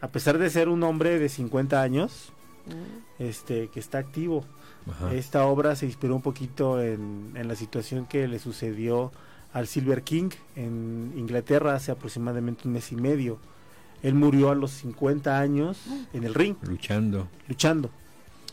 A 0.00 0.08
pesar 0.08 0.36
de 0.38 0.50
ser 0.50 0.68
un 0.68 0.82
hombre 0.82 1.18
de 1.18 1.28
50 1.28 1.80
años, 1.80 2.30
Mm. 2.66 3.22
este, 3.22 3.68
que 3.68 3.78
está 3.80 3.98
activo. 3.98 4.44
Ajá. 4.90 5.14
Esta 5.14 5.46
obra 5.46 5.76
se 5.76 5.86
inspiró 5.86 6.14
un 6.14 6.22
poquito 6.22 6.82
en, 6.82 7.32
en 7.34 7.48
la 7.48 7.56
situación 7.56 8.06
que 8.06 8.28
le 8.28 8.38
sucedió 8.38 9.12
al 9.54 9.68
Silver 9.68 10.02
King 10.02 10.30
en 10.56 11.12
Inglaterra 11.16 11.74
hace 11.74 11.92
aproximadamente 11.92 12.66
un 12.66 12.74
mes 12.74 12.90
y 12.92 12.96
medio. 12.96 13.38
Él 14.02 14.14
murió 14.14 14.50
a 14.50 14.54
los 14.54 14.72
50 14.72 15.38
años 15.38 15.78
en 16.12 16.24
el 16.24 16.34
ring, 16.34 16.56
Luchando. 16.62 17.28
luchando. 17.48 17.90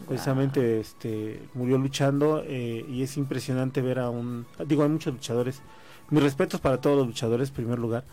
Precisamente 0.07 0.79
este, 0.79 1.41
murió 1.53 1.77
luchando 1.77 2.43
eh, 2.45 2.85
y 2.88 3.03
es 3.03 3.17
impresionante 3.17 3.81
ver 3.81 4.00
a 4.00 4.09
un... 4.09 4.45
Digo, 4.65 4.83
hay 4.83 4.89
muchos 4.89 5.13
luchadores. 5.13 5.61
Mis 6.09 6.23
respetos 6.23 6.61
para 6.61 6.79
todos 6.79 6.97
los 6.97 7.07
luchadores, 7.07 7.50
en 7.50 7.55
primer 7.55 7.79
lugar. 7.79 8.05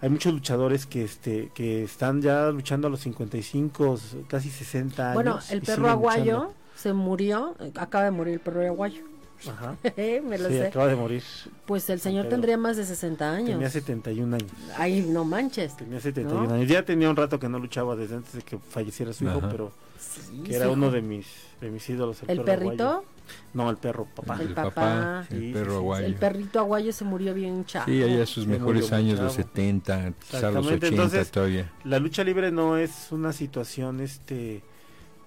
Hay 0.00 0.10
muchos 0.10 0.32
luchadores 0.32 0.86
que 0.86 1.04
este 1.04 1.50
que 1.54 1.82
están 1.82 2.22
ya 2.22 2.50
luchando 2.50 2.86
a 2.86 2.90
los 2.90 3.00
55, 3.00 3.98
casi 4.28 4.50
60 4.50 5.02
años. 5.02 5.14
Bueno, 5.14 5.38
el 5.50 5.58
y 5.58 5.60
perro 5.60 5.76
siguen 5.76 5.90
aguayo 5.90 6.34
luchando. 6.34 6.54
Se 6.78 6.92
murió, 6.92 7.56
eh, 7.60 7.72
acaba 7.76 8.04
de 8.04 8.10
morir 8.10 8.34
el 8.34 8.40
perro 8.40 8.64
aguayo. 8.64 9.02
Ajá. 9.48 9.76
Me 9.96 10.36
lo 10.38 10.48
Sí, 10.48 10.54
sé. 10.54 10.66
acaba 10.66 10.86
de 10.88 10.96
morir. 10.96 11.22
Pues 11.66 11.88
el 11.90 12.00
señor 12.00 12.24
Pero 12.24 12.30
tendría 12.36 12.56
más 12.58 12.76
de 12.76 12.84
60 12.84 13.30
años. 13.32 13.50
Tenía 13.50 13.70
71 13.70 14.34
años. 14.36 14.50
Ay, 14.76 15.02
no 15.02 15.24
manches. 15.24 15.76
Tenía 15.76 16.00
71 16.00 16.48
¿No? 16.48 16.54
años. 16.54 16.68
Ya 16.68 16.84
tenía 16.84 17.08
un 17.08 17.16
rato 17.16 17.38
que 17.38 17.48
no 17.48 17.58
luchaba 17.58 17.94
desde 17.94 18.16
antes 18.16 18.32
de 18.32 18.42
que 18.42 18.58
falleciera 18.58 19.12
su 19.12 19.24
hijo, 19.24 19.38
Ajá. 19.38 19.48
pero 19.48 19.72
Sí, 19.98 20.42
que 20.44 20.56
era 20.56 20.66
sí. 20.66 20.70
uno 20.72 20.90
de 20.90 21.02
mis, 21.02 21.26
de 21.60 21.70
mis 21.70 21.88
ídolos. 21.88 22.20
¿El 22.22 22.26
perro 22.38 22.44
perrito? 22.44 22.84
aguayo. 22.88 23.04
No, 23.52 23.68
el 23.70 23.76
perro, 23.76 24.06
papá. 24.14 24.38
El 24.40 24.54
papá. 24.54 25.26
el 25.30 25.38
Sí, 25.38 25.46
sí, 25.48 25.52
perro 25.52 25.70
sí, 25.72 25.76
aguayo. 25.76 26.06
El 26.06 26.14
perrito 26.14 26.58
aguayo 26.60 26.92
se 26.92 27.04
murió 27.04 27.34
bien 27.34 27.64
chavo. 27.64 27.84
Sí, 27.86 28.02
allá 28.02 28.26
sus 28.26 28.44
Se 28.44 28.50
mejores 28.50 28.90
años, 28.92 29.20
los 29.20 29.36
chavo. 29.36 29.48
70, 29.48 29.94
quizá 29.94 30.02
los 30.02 30.14
Exactamente, 30.34 30.74
80 30.74 30.86
entonces- 30.88 31.30
todavía. 31.30 31.72
La 31.84 31.98
lucha 32.00 32.24
libre 32.24 32.50
no 32.50 32.76
es 32.76 33.12
una 33.12 33.32
situación, 33.32 34.00
este, 34.00 34.62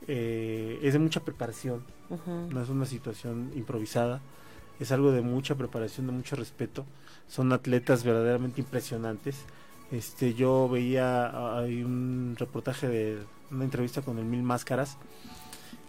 eh, 0.08 0.80
es 0.82 0.94
de 0.94 1.00
mucha 1.00 1.22
preparación. 1.22 1.84
No 2.50 2.62
es 2.62 2.70
una 2.70 2.86
situación 2.86 3.52
improvisada, 3.56 4.22
es 4.80 4.92
algo 4.92 5.12
de 5.12 5.22
mucha 5.22 5.56
preparación, 5.56 6.08
de 6.08 6.14
mucho 6.14 6.36
respeto. 6.36 6.86
Son 7.28 7.54
atletas 7.54 8.04
verdaderamente 8.04 8.60
impresionantes. 8.60 9.46
Este, 9.92 10.34
yo 10.34 10.68
veía 10.70 11.58
hay 11.58 11.84
un 11.84 12.36
reportaje 12.38 12.88
de 12.88 13.20
una 13.52 13.64
entrevista 13.64 14.02
con 14.02 14.18
el 14.18 14.26
Mil 14.26 14.42
Máscaras 14.42 14.98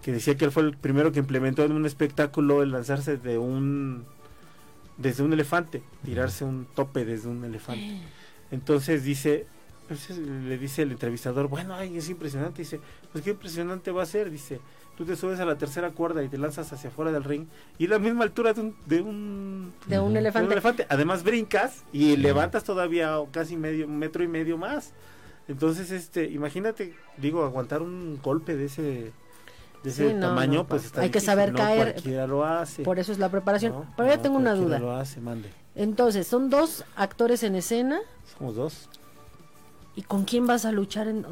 que 0.02 0.12
decía 0.12 0.36
que 0.36 0.44
él 0.44 0.50
fue 0.50 0.64
el 0.64 0.76
primero 0.76 1.12
que 1.12 1.20
implementó 1.20 1.64
en 1.64 1.72
un 1.72 1.86
espectáculo 1.86 2.62
el 2.62 2.72
lanzarse 2.72 3.16
de 3.16 3.38
un 3.38 4.04
desde 4.98 5.22
un 5.22 5.32
elefante, 5.32 5.82
tirarse 6.04 6.44
un 6.44 6.66
tope 6.74 7.04
desde 7.04 7.28
un 7.28 7.44
elefante. 7.44 8.00
Entonces 8.50 9.04
dice, 9.04 9.46
le 10.18 10.58
dice 10.58 10.82
el 10.82 10.92
entrevistador, 10.92 11.48
bueno, 11.48 11.74
ay, 11.74 11.96
es 11.96 12.08
impresionante, 12.08 12.62
dice, 12.62 12.80
pues 13.12 13.22
qué 13.24 13.30
impresionante 13.30 13.90
va 13.90 14.02
a 14.02 14.06
ser, 14.06 14.30
dice, 14.30 14.60
tú 14.96 15.04
te 15.04 15.16
subes 15.16 15.40
a 15.40 15.44
la 15.44 15.56
tercera 15.56 15.90
cuerda 15.90 16.22
y 16.22 16.28
te 16.28 16.38
lanzas 16.38 16.72
hacia 16.72 16.90
afuera 16.90 17.12
del 17.12 17.24
ring 17.24 17.46
y 17.78 17.86
la 17.86 17.98
misma 17.98 18.24
altura 18.24 18.52
de 18.52 18.60
un, 18.60 18.76
de 18.86 19.00
un, 19.00 19.72
De 19.86 19.98
un 19.98 20.04
Ujú. 20.06 20.12
de 20.14 20.18
elefante. 20.20 20.46
un 20.46 20.52
elefante, 20.52 20.86
además 20.88 21.22
brincas 21.22 21.84
y 21.92 22.16
levantas 22.16 22.64
todavía 22.64 23.16
casi 23.30 23.56
medio 23.56 23.86
un 23.86 23.98
metro 23.98 24.22
y 24.22 24.28
medio 24.28 24.58
más. 24.58 24.92
Entonces, 25.48 25.90
este, 25.90 26.30
imagínate, 26.30 26.94
digo, 27.16 27.44
aguantar 27.44 27.82
un 27.82 28.20
golpe 28.22 28.56
de 28.56 28.66
ese 28.66 29.12
de 29.82 29.90
ese 29.90 30.10
Sí, 30.10 30.14
no, 30.14 30.28
tamaño, 30.28 30.60
no, 30.60 30.66
pues 30.68 30.84
está 30.84 31.00
hay 31.00 31.10
que 31.10 31.18
saber 31.18 31.50
no 31.52 31.58
caer. 31.58 31.94
Cualquiera 31.94 32.26
lo 32.28 32.44
hace. 32.44 32.84
Por 32.84 33.00
eso 33.00 33.10
es 33.10 33.18
la 33.18 33.28
preparación. 33.30 33.72
¿no? 33.72 33.92
Pero 33.96 34.08
ya 34.08 34.22
tengo 34.22 34.36
una 34.36 34.54
duda. 34.54 34.78
Lo 34.78 34.92
hace, 34.94 35.20
mande. 35.20 35.50
Entonces, 35.74 36.28
son 36.28 36.50
dos 36.50 36.84
actores 36.94 37.42
en 37.42 37.56
escena. 37.56 37.98
Somos 38.38 38.54
dos. 38.54 38.88
¿Y 39.94 40.02
con 40.02 40.24
quién 40.24 40.46
vas 40.46 40.64
a 40.64 40.72
luchar? 40.72 41.08
En... 41.08 41.24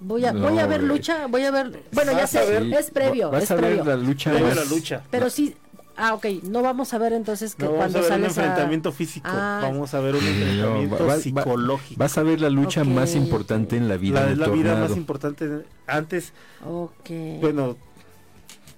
Voy 0.00 0.24
a, 0.24 0.32
No, 0.32 0.48
voy 0.48 0.58
a 0.58 0.66
ver 0.66 0.82
lucha, 0.82 1.26
voy 1.26 1.42
a 1.42 1.50
ver... 1.50 1.82
Bueno, 1.92 2.12
ya 2.12 2.26
sé, 2.26 2.38
ver- 2.48 2.72
es 2.72 2.90
previo, 2.90 3.30
Vas 3.30 3.42
es 3.44 3.50
a 3.50 3.54
ver 3.56 3.64
previo. 3.64 3.84
la 3.84 3.96
lucha 3.96 4.30
Previo 4.30 4.46
a 4.46 4.54
más- 4.54 4.58
la 4.58 4.64
lucha. 4.76 5.02
Pero 5.10 5.28
sí... 5.30 5.56
Ah, 5.98 6.12
ok, 6.12 6.26
no 6.42 6.60
vamos 6.60 6.92
a 6.92 6.98
ver 6.98 7.14
entonces 7.14 7.54
que 7.54 7.64
No, 7.64 7.72
vamos 7.72 7.90
cuando 7.92 7.98
a 8.00 8.02
ver 8.02 8.18
un 8.18 8.24
a... 8.24 8.26
enfrentamiento 8.26 8.92
físico, 8.92 9.26
Ah. 9.30 9.60
vamos 9.62 9.94
a 9.94 10.00
ver 10.00 10.14
un 10.14 10.20
no, 10.24 10.28
enfrentamiento 10.30 10.94
va- 10.96 11.00
va- 11.00 11.14
va- 11.14 11.20
psicológico. 11.20 11.98
Vas 11.98 12.18
a 12.18 12.22
ver 12.22 12.40
la 12.42 12.50
lucha 12.50 12.84
más 12.84 13.14
importante 13.14 13.76
en 13.78 13.88
la 13.88 13.96
vida 13.96 14.28
la, 14.34 14.46
de 14.46 14.52
vida 14.52 14.76
más 14.76 14.94
importante. 14.94 15.64
Antes, 15.86 16.34
Ok. 16.66 17.40
bueno, 17.40 17.76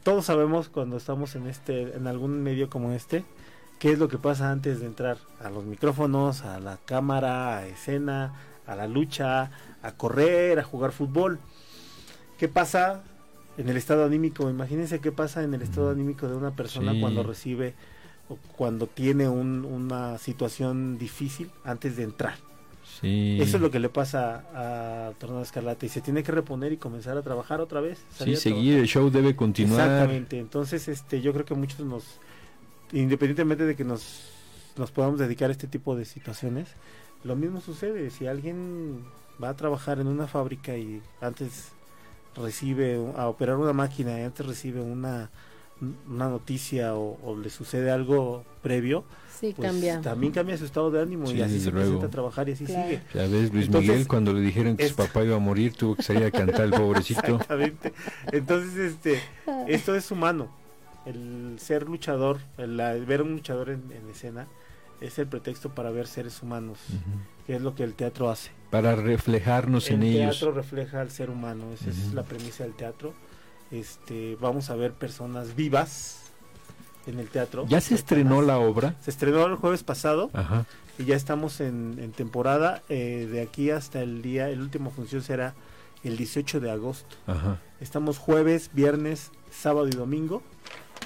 todos 0.04 0.26
sabemos 0.26 0.68
cuando 0.68 0.96
estamos 0.96 1.34
en 1.34 1.48
este, 1.48 1.96
en 1.96 2.06
algún 2.06 2.40
medio 2.44 2.70
como 2.70 2.92
este, 2.92 3.24
qué 3.80 3.90
es 3.92 3.98
lo 3.98 4.06
que 4.08 4.18
pasa 4.18 4.52
antes 4.52 4.78
de 4.78 4.86
entrar 4.86 5.18
a 5.42 5.50
los 5.50 5.64
micrófonos, 5.64 6.42
a 6.42 6.60
la 6.60 6.78
cámara, 6.84 7.58
a 7.58 7.66
escena, 7.66 8.32
a 8.68 8.76
la 8.76 8.86
lucha, 8.86 9.50
a 9.82 9.92
correr, 9.92 10.58
a 10.58 10.62
jugar 10.62 10.92
fútbol. 10.92 11.38
¿Qué 12.38 12.48
pasa 12.48 13.02
en 13.56 13.68
el 13.68 13.76
estado 13.76 14.04
anímico? 14.04 14.48
Imagínense 14.48 15.00
qué 15.00 15.10
pasa 15.10 15.42
en 15.42 15.54
el 15.54 15.62
estado 15.62 15.90
anímico 15.90 16.28
de 16.28 16.36
una 16.36 16.52
persona 16.52 16.92
Sí. 16.92 17.00
cuando 17.00 17.22
recibe 17.24 17.74
o 18.28 18.36
cuando 18.56 18.86
tiene 18.86 19.28
un- 19.28 19.64
una 19.64 20.18
situación 20.18 20.98
difícil 20.98 21.50
antes 21.64 21.96
de 21.96 22.04
entrar. 22.04 22.34
Sí. 23.00 23.38
Eso 23.40 23.56
es 23.56 23.62
lo 23.62 23.70
que 23.70 23.78
le 23.80 23.88
pasa 23.88 24.44
a 24.54 25.12
Tornado 25.18 25.42
Escarlata 25.42 25.86
y 25.86 25.88
se 25.88 26.00
tiene 26.00 26.22
que 26.22 26.32
reponer 26.32 26.72
y 26.72 26.76
comenzar 26.78 27.16
a 27.16 27.22
trabajar 27.22 27.60
otra 27.60 27.80
vez. 27.80 27.98
Sí, 28.18 28.34
seguir, 28.36 28.78
el 28.78 28.86
show 28.86 29.08
debe 29.10 29.34
continuar. 29.36 29.80
Exactamente. 29.80 30.38
Entonces, 30.38 30.88
este, 30.88 31.20
yo 31.20 31.32
creo 31.32 31.44
que 31.44 31.54
muchos 31.54 31.80
nos, 31.80 32.04
independientemente 32.92 33.64
de 33.64 33.76
que 33.76 33.84
nos, 33.84 34.30
nos 34.76 34.90
podamos 34.90 35.18
dedicar 35.18 35.48
a 35.50 35.52
este 35.52 35.66
tipo 35.66 35.96
de 35.96 36.04
situaciones, 36.04 36.68
lo 37.24 37.36
mismo 37.36 37.60
sucede. 37.60 38.10
Si 38.10 38.26
alguien 38.26 39.04
va 39.42 39.50
a 39.50 39.56
trabajar 39.56 39.98
en 40.00 40.06
una 40.08 40.26
fábrica 40.26 40.76
y 40.76 41.02
antes 41.20 41.70
recibe 42.36 42.96
a 43.16 43.28
operar 43.28 43.56
una 43.56 43.72
máquina 43.72 44.18
y 44.20 44.22
antes 44.22 44.46
recibe 44.46 44.80
una 44.80 45.30
una 46.08 46.28
noticia 46.28 46.96
o, 46.96 47.16
o 47.22 47.36
le 47.36 47.50
sucede 47.50 47.92
algo 47.92 48.42
previo, 48.62 49.04
Sí, 49.38 49.54
pues 49.56 49.70
cambia. 49.70 50.00
también 50.00 50.32
cambia 50.32 50.58
su 50.58 50.64
estado 50.64 50.90
de 50.90 51.00
ánimo 51.00 51.28
Sí, 51.28 51.36
y 51.36 51.42
así 51.42 51.60
se 51.60 51.70
presenta 51.70 51.92
luego. 51.92 52.06
a 52.06 52.10
trabajar 52.10 52.48
y 52.48 52.52
así 52.52 52.64
Claro. 52.64 52.82
sigue. 52.82 53.02
Ya 53.14 53.22
ves, 53.28 53.52
Luis 53.52 53.66
Entonces, 53.66 53.88
Miguel, 53.90 54.08
cuando 54.08 54.32
le 54.32 54.40
dijeron 54.40 54.76
que 54.76 54.88
su 54.88 54.96
papá 54.96 55.22
iba 55.22 55.36
a 55.36 55.38
morir, 55.38 55.74
tuvo 55.74 55.94
que 55.94 56.02
salir 56.02 56.24
a 56.24 56.32
cantar 56.32 56.62
el 56.62 56.72
pobrecito. 56.72 57.20
Exactamente. 57.36 57.92
Entonces, 58.32 58.74
este, 58.76 59.20
esto 59.68 59.94
es 59.94 60.10
humano. 60.10 60.48
El 61.06 61.54
ser 61.60 61.84
luchador, 61.84 62.40
el, 62.56 62.76
la- 62.76 62.94
el 62.96 63.06
ver 63.06 63.20
a 63.20 63.22
un 63.22 63.30
luchador 63.34 63.70
en, 63.70 63.84
en 63.92 64.10
escena, 64.10 64.48
es 65.00 65.18
el 65.18 65.26
pretexto 65.26 65.70
para 65.74 65.90
ver 65.90 66.06
seres 66.06 66.42
humanos, 66.42 66.78
Ujú. 66.88 67.18
que 67.46 67.56
es 67.56 67.62
lo 67.62 67.74
que 67.74 67.84
el 67.84 67.94
teatro 67.94 68.30
hace. 68.30 68.50
Para 68.70 68.96
reflejarnos 68.96 69.88
el 69.88 69.96
en 69.96 70.02
ellos. 70.04 70.38
teatro 70.38 70.52
refleja 70.52 71.00
al 71.00 71.10
ser 71.10 71.30
humano, 71.30 71.64
esa 71.72 71.90
es 71.90 72.12
la 72.12 72.22
premisa 72.24 72.64
del 72.64 72.74
teatro. 72.74 73.14
Este, 73.70 74.36
vamos 74.40 74.70
a 74.70 74.76
ver 74.76 74.92
personas 74.92 75.54
vivas 75.54 76.30
en 77.06 77.18
el 77.18 77.28
teatro. 77.28 77.66
¿Ya 77.68 77.80
se 77.80 77.94
estrenó 77.94 78.42
la 78.42 78.58
obra? 78.58 78.96
Se 79.00 79.10
estrenó 79.10 79.44
el 79.46 79.56
jueves 79.56 79.82
pasado 79.82 80.30
Ajá. 80.32 80.64
y 80.98 81.04
ya 81.04 81.16
estamos 81.16 81.60
en, 81.60 81.98
en 82.00 82.12
temporada. 82.12 82.82
eh, 82.88 83.28
de 83.30 83.40
aquí 83.42 83.70
hasta 83.70 84.00
el 84.02 84.22
día, 84.22 84.48
el 84.50 84.60
último 84.60 84.90
función 84.90 85.22
será 85.22 85.54
el 86.04 86.16
18 86.16 86.60
de 86.60 86.70
agosto. 86.70 87.16
Ajá. 87.26 87.60
Estamos 87.80 88.18
jueves, 88.18 88.70
viernes, 88.72 89.30
sábado 89.50 89.86
y 89.88 89.92
domingo 89.92 90.42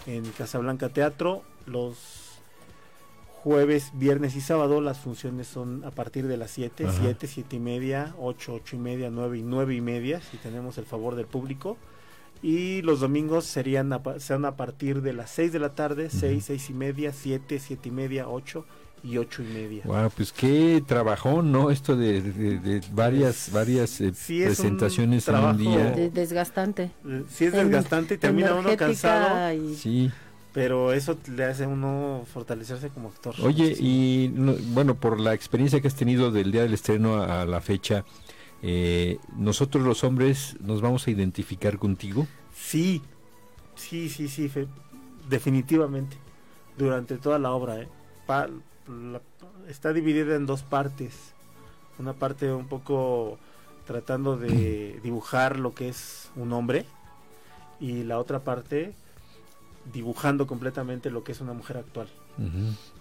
en 0.06 0.24
Casablanca 0.32 0.88
Teatro. 0.88 1.42
Los 1.66 2.31
jueves, 3.42 3.90
viernes 3.94 4.36
y 4.36 4.40
sábado 4.40 4.80
las 4.80 4.98
funciones 4.98 5.48
son 5.48 5.84
a 5.84 5.90
partir 5.90 6.26
de 6.28 6.36
las 6.36 6.50
7, 6.52 6.84
Ajá. 6.86 6.96
7, 7.00 7.26
7 7.26 7.56
y 7.56 7.58
media, 7.60 8.14
8, 8.18 8.54
8 8.54 8.76
y 8.76 8.78
media, 8.78 9.10
9 9.10 9.38
y 9.38 9.42
9 9.42 9.74
y 9.74 9.80
media, 9.80 10.20
si 10.20 10.36
tenemos 10.36 10.78
el 10.78 10.84
favor 10.84 11.16
del 11.16 11.26
público. 11.26 11.76
Y 12.40 12.82
los 12.82 13.00
domingos 13.00 13.44
serían 13.44 13.92
a, 13.92 14.00
sean 14.18 14.44
a 14.44 14.56
partir 14.56 15.00
de 15.02 15.12
las 15.12 15.30
6 15.30 15.52
de 15.52 15.58
la 15.58 15.74
tarde, 15.74 16.08
6, 16.10 16.32
Ujú. 16.36 16.46
6 16.46 16.70
y 16.70 16.72
media, 16.74 17.12
7, 17.12 17.58
7 17.58 17.88
y 17.88 17.92
media, 17.92 18.28
8 18.28 18.64
y 19.04 19.18
8 19.18 19.42
y 19.42 19.46
media. 19.52 19.82
Wow, 19.86 20.10
pues 20.16 20.32
qué 20.32 20.82
trabajón, 20.86 21.50
¿no? 21.50 21.70
Esto 21.70 21.96
de, 21.96 22.20
de- 22.22 22.58
de 22.60 22.80
varias, 22.92 23.50
varias 23.52 24.00
eh, 24.00 24.12
Sí, 24.14 24.40
es 24.42 24.50
un 24.60 24.76
presentaciones 24.76 25.26
en 25.28 25.34
un 25.36 25.56
día. 25.56 25.90
De- 25.90 26.10
desgastante. 26.10 26.92
Sí 27.28 27.46
es 27.46 27.54
En- 27.54 27.68
desgastante 27.68 28.14
y 28.14 28.18
termina 28.18 28.54
uno 28.54 28.76
cansado. 28.76 29.52
y- 29.52 29.74
Sí. 29.74 30.10
Pero 30.52 30.92
eso 30.92 31.16
le 31.34 31.44
hace 31.44 31.64
a 31.64 31.68
uno 31.68 32.24
fortalecerse 32.32 32.90
como 32.90 33.08
actor. 33.08 33.34
Oye, 33.42 33.74
y 33.80 34.30
no- 34.34 34.54
bueno, 34.74 34.94
por 34.96 35.18
la 35.18 35.32
experiencia 35.32 35.80
que 35.80 35.88
has 35.88 35.94
tenido 35.94 36.30
del 36.30 36.52
día 36.52 36.62
del 36.62 36.74
estreno 36.74 37.14
a, 37.16 37.40
a 37.42 37.46
la 37.46 37.60
fecha, 37.62 38.04
eh, 38.62 39.18
nosotros 39.36 39.82
los 39.84 40.04
hombres 40.04 40.56
nos 40.60 40.82
vamos 40.82 41.06
a 41.06 41.10
identificar 41.10 41.78
contigo. 41.78 42.26
Sí, 42.54 43.00
sí, 43.76 44.10
sí, 44.10 44.28
sí, 44.28 44.48
fe- 44.50 44.68
definitivamente. 45.28 46.16
Durante 46.76 47.16
toda 47.16 47.38
la 47.38 47.52
obra, 47.52 47.80
¿eh? 47.80 47.88
Pa- 48.26 48.48
la- 48.88 49.22
está 49.68 49.92
dividida 49.94 50.36
en 50.36 50.44
dos 50.46 50.62
partes. 50.62 51.14
Una 51.98 52.12
parte 52.12 52.52
un 52.52 52.66
poco 52.68 53.38
tratando 53.86 54.36
de 54.36 55.00
dibujar 55.02 55.58
lo 55.58 55.72
que 55.74 55.88
es 55.88 56.30
un 56.36 56.52
hombre 56.52 56.84
y 57.80 58.04
la 58.04 58.18
otra 58.18 58.40
parte 58.40 58.92
dibujando 59.92 60.46
completamente 60.46 61.10
lo 61.10 61.24
que 61.24 61.32
es 61.32 61.40
una 61.40 61.52
mujer 61.52 61.76
actual. 61.78 62.08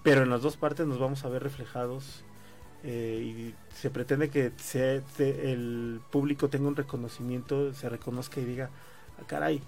Pero 0.04 0.24
en 0.24 0.30
las 0.30 0.42
dos 0.42 0.58
partes 0.58 0.88
nos 0.88 1.00
vamos 1.00 1.24
a 1.26 1.30
ver 1.30 1.44
reflejados 1.44 2.24
eh, 2.84 3.22
y 3.24 3.76
se 3.76 3.90
pretende 3.92 4.30
que 4.30 4.52
se- 4.58 5.02
te- 5.16 5.52
el 5.52 6.02
público 6.12 6.50
tenga 6.50 6.68
un 6.68 6.76
reconocimiento, 6.76 7.74
se 7.74 7.88
reconozca 7.90 8.42
y 8.42 8.46
diga, 8.46 8.72
"Ah, 9.20 9.24
caray, 9.28 9.62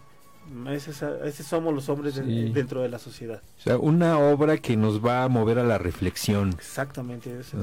ese, 0.69 0.91
es- 0.91 1.01
ese 1.25 1.43
somos 1.43 1.73
los 1.73 1.88
hombres 1.89 2.15
de- 2.15 2.23
dentro 2.51 2.81
de 2.81 2.89
la 2.89 3.00
sociedad. 3.00 3.41
O 3.59 3.62
sea, 3.62 3.77
una 3.77 4.17
obra 4.19 4.57
que 4.57 4.75
nos 4.77 5.03
va 5.03 5.23
a 5.23 5.27
mover 5.29 5.59
a 5.59 5.63
la 5.63 5.77
reflexión, 5.77 6.50
Exactamente, 6.57 7.39
eso 7.39 7.57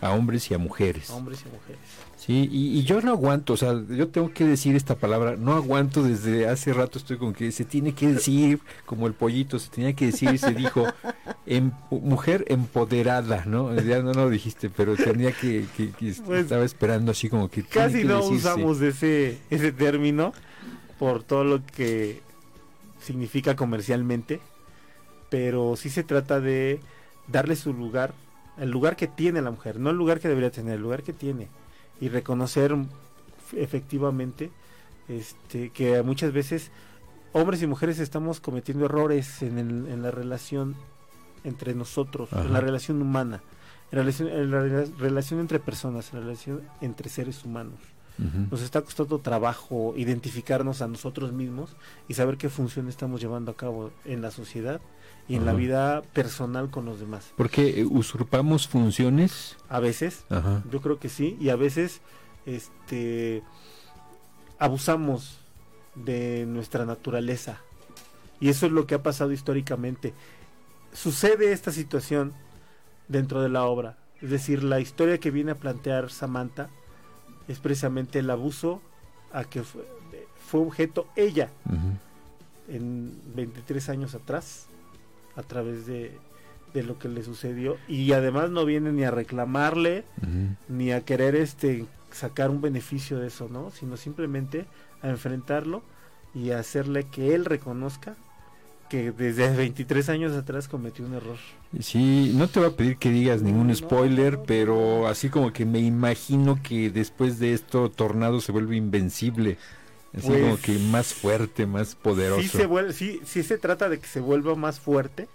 a 0.00 0.10
hombres 0.12 0.50
y 0.50 0.54
a 0.54 0.58
mujeres. 0.58 1.10
hombres 1.10 1.40
y 1.42 1.48
mujeres. 1.54 1.80
Sí, 2.16 2.48
y, 2.50 2.78
y 2.78 2.82
yo 2.82 3.00
no 3.02 3.12
aguanto, 3.12 3.52
o 3.52 3.56
sea, 3.56 3.72
yo 3.88 4.08
tengo 4.08 4.32
que 4.32 4.44
decir 4.44 4.74
esta 4.74 4.96
palabra, 4.96 5.36
no 5.36 5.52
aguanto 5.52 6.02
desde 6.02 6.48
hace 6.48 6.72
rato, 6.72 6.98
estoy 6.98 7.18
con 7.18 7.32
que 7.32 7.52
se 7.52 7.64
tiene 7.64 7.94
que 7.94 8.08
decir, 8.08 8.58
como 8.84 9.06
el 9.06 9.12
pollito, 9.12 9.58
se 9.58 9.70
tenía 9.70 9.92
que 9.94 10.06
decir 10.06 10.30
y 10.34 10.38
se 10.38 10.52
dijo, 10.52 10.84
em- 11.46 11.70
mujer 11.90 12.44
empoderada, 12.48 13.44
¿no? 13.46 13.74
Ya 13.80 14.02
no 14.02 14.12
lo 14.12 14.28
dijiste, 14.30 14.70
pero 14.70 14.96
tenía 14.96 15.32
que, 15.32 15.66
que- 15.76 15.90
que 15.92 16.14
Pues, 16.24 16.42
estaba 16.42 16.64
esperando 16.64 17.12
así 17.12 17.28
como 17.28 17.48
que... 17.48 17.62
Casi 17.62 17.98
que 17.98 18.04
no 18.04 18.16
decirse. 18.16 18.48
usamos 18.48 18.80
ese, 18.80 19.38
ese 19.50 19.70
término 19.72 20.32
por 20.98 21.22
todo 21.22 21.44
lo 21.44 21.64
que 21.64 22.22
significa 23.06 23.54
comercialmente, 23.56 24.40
pero 25.30 25.76
sí 25.76 25.88
se 25.90 26.02
trata 26.04 26.40
de 26.40 26.80
darle 27.28 27.56
su 27.56 27.72
lugar, 27.72 28.12
el 28.58 28.70
lugar 28.70 28.96
que 28.96 29.06
tiene 29.06 29.40
la 29.42 29.50
mujer, 29.50 29.78
no 29.78 29.90
el 29.90 29.96
lugar 29.96 30.18
que 30.20 30.28
debería 30.28 30.50
tener, 30.50 30.74
el 30.74 30.82
lugar 30.82 31.02
que 31.02 31.12
tiene 31.12 31.48
y 32.00 32.08
reconocer 32.08 32.74
efectivamente 33.54 34.50
este 35.08 35.70
que 35.70 36.02
muchas 36.02 36.32
veces 36.32 36.70
hombres 37.32 37.62
y 37.62 37.66
mujeres 37.66 37.98
estamos 37.98 38.40
cometiendo 38.40 38.86
errores 38.86 39.42
en, 39.42 39.58
el- 39.58 39.86
en 39.88 40.02
la 40.02 40.10
relación 40.10 40.74
entre 41.44 41.74
nosotros, 41.74 42.28
en 42.32 42.52
la 42.52 42.60
relación 42.60 43.00
humana, 43.00 43.40
en 43.92 43.98
la 43.98 44.02
relación, 44.02 44.28
en 44.28 44.50
la 44.50 44.60
rela- 44.62 44.96
relación 44.98 45.38
entre 45.40 45.60
personas, 45.60 46.12
en 46.12 46.18
la 46.20 46.24
relación 46.26 46.62
entre 46.80 47.08
seres 47.08 47.44
humanos. 47.44 47.78
Nos 48.18 48.62
está 48.62 48.80
costando 48.80 49.18
trabajo 49.18 49.92
identificarnos 49.96 50.80
a 50.80 50.88
nosotros 50.88 51.32
mismos 51.32 51.76
y 52.08 52.14
saber 52.14 52.38
qué 52.38 52.48
función 52.48 52.88
estamos 52.88 53.20
llevando 53.20 53.52
a 53.52 53.56
cabo 53.56 53.90
en 54.06 54.22
la 54.22 54.30
sociedad 54.30 54.80
y 55.28 55.34
en 55.34 55.44
la 55.44 55.52
vida 55.52 56.02
personal 56.14 56.70
con 56.70 56.86
los 56.86 56.98
demás. 56.98 57.32
Porque 57.36 57.80
eh, 57.80 57.84
usurpamos 57.84 58.68
funciones. 58.68 59.56
A 59.68 59.80
veces, 59.80 60.24
yo 60.70 60.80
creo 60.80 60.98
que 60.98 61.08
sí, 61.08 61.36
y 61.40 61.50
a 61.50 61.56
veces 61.56 62.00
este 62.46 63.42
abusamos 64.58 65.38
de 65.94 66.46
nuestra 66.46 66.86
naturaleza. 66.86 67.60
Y 68.40 68.48
eso 68.48 68.66
es 68.66 68.72
lo 68.72 68.86
que 68.86 68.94
ha 68.94 69.02
pasado 69.02 69.32
históricamente. 69.32 70.14
Sucede 70.92 71.52
esta 71.52 71.72
situación 71.72 72.32
dentro 73.08 73.42
de 73.42 73.48
la 73.48 73.64
obra. 73.64 73.98
Es 74.22 74.30
decir, 74.30 74.62
la 74.62 74.80
historia 74.80 75.18
que 75.18 75.30
viene 75.30 75.52
a 75.52 75.56
plantear 75.56 76.10
Samantha 76.10 76.68
es 77.48 77.58
precisamente 77.58 78.18
el 78.18 78.30
abuso 78.30 78.80
a 79.32 79.44
que 79.44 79.62
fue, 79.62 79.86
fue 80.48 80.60
objeto 80.60 81.06
ella 81.16 81.50
en 82.68 83.12
23 83.34 83.88
años 83.88 84.14
atrás 84.14 84.66
a 85.36 85.42
través 85.42 85.86
de, 85.86 86.18
de 86.74 86.82
lo 86.82 86.98
que 86.98 87.08
le 87.08 87.22
sucedió. 87.22 87.76
Y 87.88 88.12
además 88.12 88.50
no 88.50 88.64
viene 88.64 88.92
ni 88.92 89.04
a 89.04 89.10
reclamarle 89.10 90.04
ni 90.68 90.92
a 90.92 91.04
querer 91.04 91.34
este 91.36 91.86
sacar 92.10 92.50
un 92.50 92.60
beneficio 92.60 93.18
de 93.18 93.28
eso, 93.28 93.48
¿no? 93.48 93.70
Sino 93.70 93.96
simplemente 93.96 94.66
a 95.02 95.08
enfrentarlo 95.08 95.82
y 96.34 96.50
a 96.50 96.58
hacerle 96.58 97.04
que 97.04 97.34
él 97.34 97.44
reconozca 97.44 98.16
que 98.88 99.12
desde 99.12 99.54
23 99.54 100.08
años 100.08 100.32
atrás 100.32 100.68
cometió 100.68 101.04
un 101.04 101.14
error. 101.14 101.36
Sí, 101.80 102.32
no 102.34 102.48
te 102.48 102.60
voy 102.60 102.68
a 102.70 102.76
pedir 102.76 102.96
que 102.96 103.10
digas 103.10 103.42
ningún 103.42 103.68
No, 103.68 103.74
spoiler, 103.74 104.34
no, 104.34 104.38
no, 104.40 104.44
pero 104.46 105.08
así 105.08 105.28
como 105.28 105.52
que 105.52 105.64
me 105.66 105.80
imagino 105.80 106.60
que 106.62 106.90
después 106.90 107.38
de 107.38 107.52
esto 107.52 107.90
Tornado 107.90 108.40
se 108.40 108.52
vuelve 108.52 108.76
invencible. 108.76 109.58
Así 110.16 110.28
Pues, 110.28 110.40
como 110.40 110.56
que 110.58 110.78
más 110.90 111.12
fuerte, 111.12 111.66
más 111.66 111.94
poderoso. 111.94 112.42
Sí 112.42 112.48
se 112.48 112.66
vuelve, 112.66 112.92
sí, 112.92 113.20
sí 113.24 113.42
se 113.42 113.58
trata 113.58 113.88
de 113.88 113.98
que 113.98 114.06
se 114.06 114.20
vuelva 114.20 114.54
más 114.54 114.80
fuerte, 114.80 115.28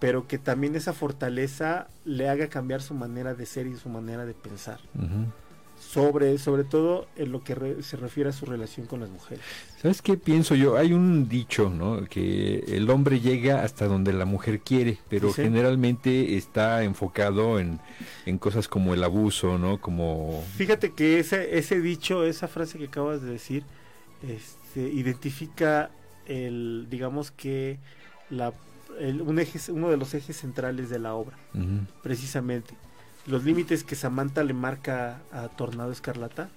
pero 0.00 0.26
que 0.26 0.38
también 0.38 0.74
esa 0.74 0.92
fortaleza 0.92 1.88
le 2.04 2.28
haga 2.28 2.48
cambiar 2.48 2.82
su 2.82 2.94
manera 2.94 3.34
de 3.34 3.46
ser 3.46 3.66
y 3.68 3.76
su 3.76 3.88
manera 3.88 4.26
de 4.26 4.34
pensar. 4.34 4.80
Ujú. 4.96 5.26
Sobre, 5.92 6.38
sobre 6.38 6.64
todo 6.64 7.06
en 7.16 7.32
lo 7.32 7.44
que 7.44 7.54
re- 7.54 7.82
se 7.82 7.96
refiere 7.96 8.30
a 8.30 8.32
su 8.32 8.46
relación 8.46 8.86
con 8.86 9.00
las 9.00 9.10
mujeres. 9.10 9.44
¿Sabes 9.80 10.00
qué 10.00 10.16
pienso 10.16 10.54
yo? 10.54 10.76
Hay 10.76 10.92
un 10.92 11.28
dicho, 11.28 11.68
¿no? 11.68 12.04
Que 12.08 12.60
el 12.68 12.88
hombre 12.88 13.20
llega 13.20 13.62
hasta 13.62 13.86
donde 13.86 14.12
la 14.12 14.24
mujer 14.24 14.60
quiere, 14.60 14.98
pero 15.10 15.28
Sí, 15.28 15.34
sí. 15.36 15.42
generalmente 15.42 16.36
está 16.36 16.82
enfocado 16.84 17.58
en, 17.60 17.78
en 18.26 18.38
cosas 18.38 18.68
como 18.68 18.94
el 18.94 19.04
abuso, 19.04 19.58
¿no? 19.58 19.80
Como... 19.80 20.42
Fíjate 20.56 20.92
que 20.92 21.18
ese, 21.18 21.58
ese 21.58 21.80
dicho, 21.80 22.24
esa 22.24 22.48
frase 22.48 22.78
que 22.78 22.84
acabas 22.86 23.20
de 23.20 23.30
decir, 23.32 23.64
este, 24.26 24.80
identifica 24.88 25.90
el, 26.26 26.86
digamos 26.88 27.30
que 27.32 27.78
la, 28.30 28.52
el- 29.00 29.20
un 29.20 29.38
eje, 29.40 29.70
uno 29.72 29.90
de 29.90 29.96
los 29.96 30.14
ejes 30.14 30.36
centrales 30.36 30.88
de 30.90 30.98
la 31.00 31.14
obra, 31.14 31.36
precisamente. 32.02 32.74
Los 33.26 33.44
límites 33.44 33.84
que 33.84 33.94
Samantha 33.94 34.42
le 34.42 34.52
marca 34.52 35.20
a 35.32 35.48
Tornado 35.48 35.92
Escarlata 35.92 36.48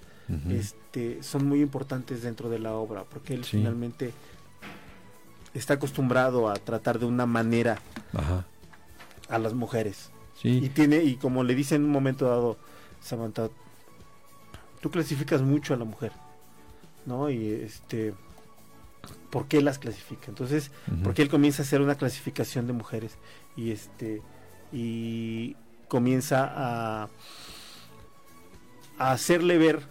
este, 0.50 1.22
son 1.22 1.45
muy 1.48 1.62
importantes 1.62 2.24
dentro 2.24 2.50
de 2.50 2.57
la 2.57 2.74
obra, 2.74 3.03
porque 3.03 3.36
él 3.36 3.43
Sí. 3.45 3.57
finalmente 3.57 4.12
está 5.53 5.75
acostumbrado 5.75 6.50
a 6.50 6.55
tratar 6.55 6.98
de 6.98 7.05
una 7.05 7.27
manera 7.27 7.77
Ajá. 8.13 8.43
a 9.29 9.38
las 9.38 9.53
mujeres. 9.53 10.10
Sí. 10.41 10.50
Y 10.63 10.69
tiene, 10.69 11.03
y 11.03 11.15
como 11.17 11.43
le 11.43 11.53
dice 11.53 11.75
en 11.75 11.84
un 11.86 11.91
momento 11.91 12.25
dado 12.27 12.57
Samantha, 13.01 13.50
tú 14.81 14.89
clasificas 14.89 15.41
mucho 15.43 15.75
a 15.75 15.77
la 15.77 15.86
mujer, 15.86 16.12
¿no? 17.05 17.29
Y 17.29 17.48
este, 17.48 18.15
¿por 19.29 19.46
qué 19.48 19.61
las 19.61 19.77
clasifica? 19.77 20.25
Entonces, 20.29 20.72
Ujú. 20.92 21.03
porque 21.03 21.22
él 21.22 21.29
comienza 21.29 21.61
a 21.61 21.66
hacer 21.66 21.81
una 21.81 21.96
clasificación 21.96 22.66
de 22.66 22.74
mujeres 22.74 23.16
y 23.55 23.70
este, 23.72 24.24
y 24.74 25.55
comienza 25.87 26.51
a, 26.55 27.09
a 28.98 29.11
hacerle 29.11 29.57
ver, 29.57 29.81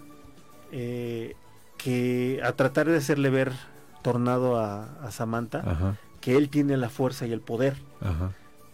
eh, 0.72 1.34
que, 1.76 2.40
a 2.42 2.52
tratar 2.52 2.88
de 2.88 2.96
hacerle 2.96 3.30
ver 3.30 3.52
tornado 4.02 4.58
a, 4.58 4.84
a 5.02 5.10
Samantha, 5.10 5.58
Ajá. 5.64 5.96
que 6.20 6.36
él 6.36 6.48
tiene 6.48 6.76
la 6.76 6.88
fuerza 6.90 7.26
y 7.26 7.32
el 7.32 7.40
poder 7.40 7.76
Ajá. 8.00 8.32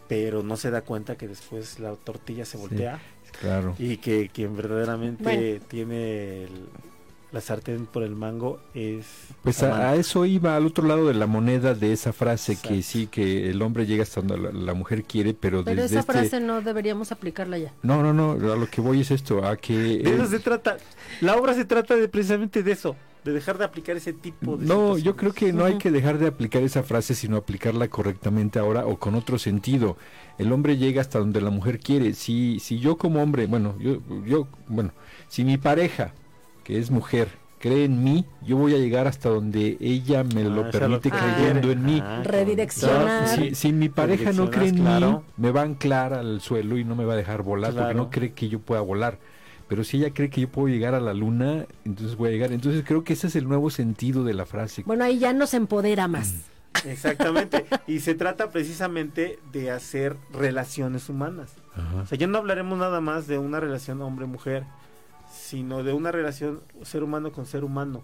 pero 0.09 0.43
no 0.43 0.57
se 0.57 0.71
da 0.71 0.83
cuenta 0.83 1.17
que 1.17 1.29
después 1.29 1.79
la 1.79 1.95
tortilla 1.95 2.45
se 2.45 2.57
Sí. 2.57 2.59
voltea 2.59 2.99
Claro. 3.41 3.75
y 3.79 3.99
que 3.99 4.29
quien 4.29 4.57
verdaderamente 4.57 5.23
Bueno. 5.23 5.65
tiene 5.69 6.45
el- 6.45 6.69
la 7.33 7.41
sartén 7.41 7.87
por 7.87 8.03
el 8.03 8.17
mango 8.17 8.61
es 8.75 9.05
Pues 9.43 9.63
a, 9.63 9.95
eso 9.95 10.27
iba 10.27 10.57
al 10.57 10.67
otro 10.67 10.87
lado 10.87 11.07
de 11.07 11.15
la 11.15 11.27
moneda 11.27 11.75
de 11.75 11.93
esa 11.93 12.13
frase 12.13 12.59
que 12.61 12.83
sí 12.83 13.07
que 13.07 13.51
el 13.51 13.63
hombre 13.63 13.87
llega 13.87 14.03
hasta 14.03 14.21
donde 14.21 14.39
la, 14.39 14.53
la 14.53 14.75
mujer 14.75 15.05
quiere, 15.05 15.35
pero, 15.35 15.65
Pero 15.65 15.83
desde 15.83 15.99
esa 15.99 16.01
este 16.01 16.13
frase 16.13 16.41
no 16.41 16.61
deberíamos 16.61 17.13
aplicarla 17.13 17.59
ya. 17.59 17.73
no 17.83 18.03
no 18.03 18.13
no 18.13 18.53
a 18.53 18.57
lo 18.57 18.69
que 18.69 18.81
voy 18.81 19.01
es 19.01 19.11
esto 19.11 19.47
a 19.47 19.57
que 19.57 19.75
de 20.03 20.15
eso 20.15 20.25
eh, 20.25 20.29
se 20.29 20.41
trata 20.41 20.77
la 21.21 21.37
obra 21.37 21.55
se 21.55 21.65
trata 21.65 21.95
de 21.97 22.09
precisamente 22.09 22.63
de 22.63 22.73
eso 22.73 22.97
de 23.25 23.33
dejar 23.33 23.59
de 23.59 23.65
aplicar 23.65 23.97
ese 23.97 24.13
tipo 24.13 24.57
de 24.57 24.67
no, 24.67 24.97
yo 24.97 25.17
creo 25.17 25.33
que 25.33 25.53
no 25.53 25.65
hay 25.65 25.79
que 25.79 25.91
dejar 25.91 26.19
de 26.19 26.27
aplicar 26.27 26.63
esa 26.63 26.83
frase, 26.83 27.15
sino 27.15 27.37
aplicarla 27.37 27.89
correctamente 27.89 28.59
ahora 28.59 28.87
o 28.87 28.99
con 28.99 29.15
otro 29.15 29.39
sentido. 29.39 29.97
El 30.39 30.53
hombre 30.53 30.79
llega 30.79 31.01
hasta 31.03 31.19
donde 31.19 31.41
la 31.41 31.51
mujer 31.51 31.81
quiere. 31.81 32.15
Si, 32.15 32.61
si 32.61 32.79
yo 32.79 32.97
como 32.97 33.23
hombre, 33.23 33.47
bueno, 33.47 33.77
yo, 33.79 34.01
yo, 34.25 34.49
bueno, 34.69 34.93
si 35.29 35.45
mi 35.45 35.59
pareja, 35.59 36.15
que 36.65 36.79
es 36.79 36.91
mujer, 36.91 37.29
cree 37.59 37.85
en 37.85 38.03
mí, 38.03 38.25
yo 38.43 38.57
voy 38.57 38.75
a 38.75 38.79
llegar 38.79 39.07
hasta 39.07 39.29
donde 39.29 39.77
ella 39.81 40.25
me 40.25 40.43
Ah, 40.43 40.45
lo 40.45 40.67
es 40.67 40.73
permite 40.73 41.11
creyendo 41.11 41.71
en 41.73 41.85
mí. 41.85 42.01
Ah, 42.03 42.23
Redireccionar. 42.25 43.29
Si, 43.29 43.55
si 43.55 43.73
mi 43.73 43.89
pareja 43.89 44.33
no 44.33 44.51
cree 44.51 44.69
en 44.69 44.77
mí, 44.77 44.81
Claro. 44.81 45.25
me 45.37 45.51
va 45.51 45.61
a 45.63 45.65
anclar 45.65 46.15
al 46.15 46.41
suelo 46.41 46.79
y 46.79 46.85
no 46.85 46.95
me 46.97 47.05
va 47.05 47.13
a 47.15 47.17
dejar 47.17 47.43
volar 47.43 47.75
porque 47.75 47.95
no 47.95 48.11
cree 48.11 48.33
que 48.33 48.49
yo 48.49 48.61
pueda 48.61 48.81
volar. 48.81 49.19
Pero 49.69 49.85
si 49.85 49.99
ella 49.99 50.13
cree 50.13 50.31
que 50.31 50.41
yo 50.41 50.49
puedo 50.49 50.67
llegar 50.69 50.95
a 50.95 51.01
la 51.01 51.15
luna, 51.15 51.65
entonces 51.85 52.17
voy 52.17 52.31
a 52.31 52.33
llegar. 52.33 52.51
Entonces 52.53 52.83
creo 52.85 53.05
que 53.05 53.13
ese 53.13 53.29
es 53.29 53.37
el 53.37 53.47
nuevo 53.47 53.71
sentido 53.71 54.25
de 54.25 54.35
la 54.35 54.45
frase. 54.47 54.83
Bueno, 54.85 55.05
ahí 55.05 55.19
ya 55.19 55.33
nos 55.33 55.55
empodera 55.55 56.09
más. 56.09 56.35
exactamente 56.87 57.67
y 57.87 57.99
se 58.01 58.15
trata 58.15 58.51
precisamente 58.51 59.39
de 59.53 59.71
hacer 59.73 60.17
relaciones 60.33 61.09
humanas 61.09 61.51
Ajá. 61.75 62.03
o 62.03 62.07
sea 62.07 62.17
ya 62.17 62.29
no 62.29 62.39
hablaremos 62.39 62.79
nada 62.79 63.01
más 63.01 63.27
de 63.27 63.39
una 63.39 63.59
relación 63.59 64.01
hombre 64.03 64.27
mujer 64.27 64.65
sino 65.51 65.83
de 65.83 65.93
una 65.93 66.13
relación 66.13 66.61
ser 66.83 67.03
humano 67.03 67.33
con 67.33 67.45
ser 67.45 67.65
humano 67.65 68.03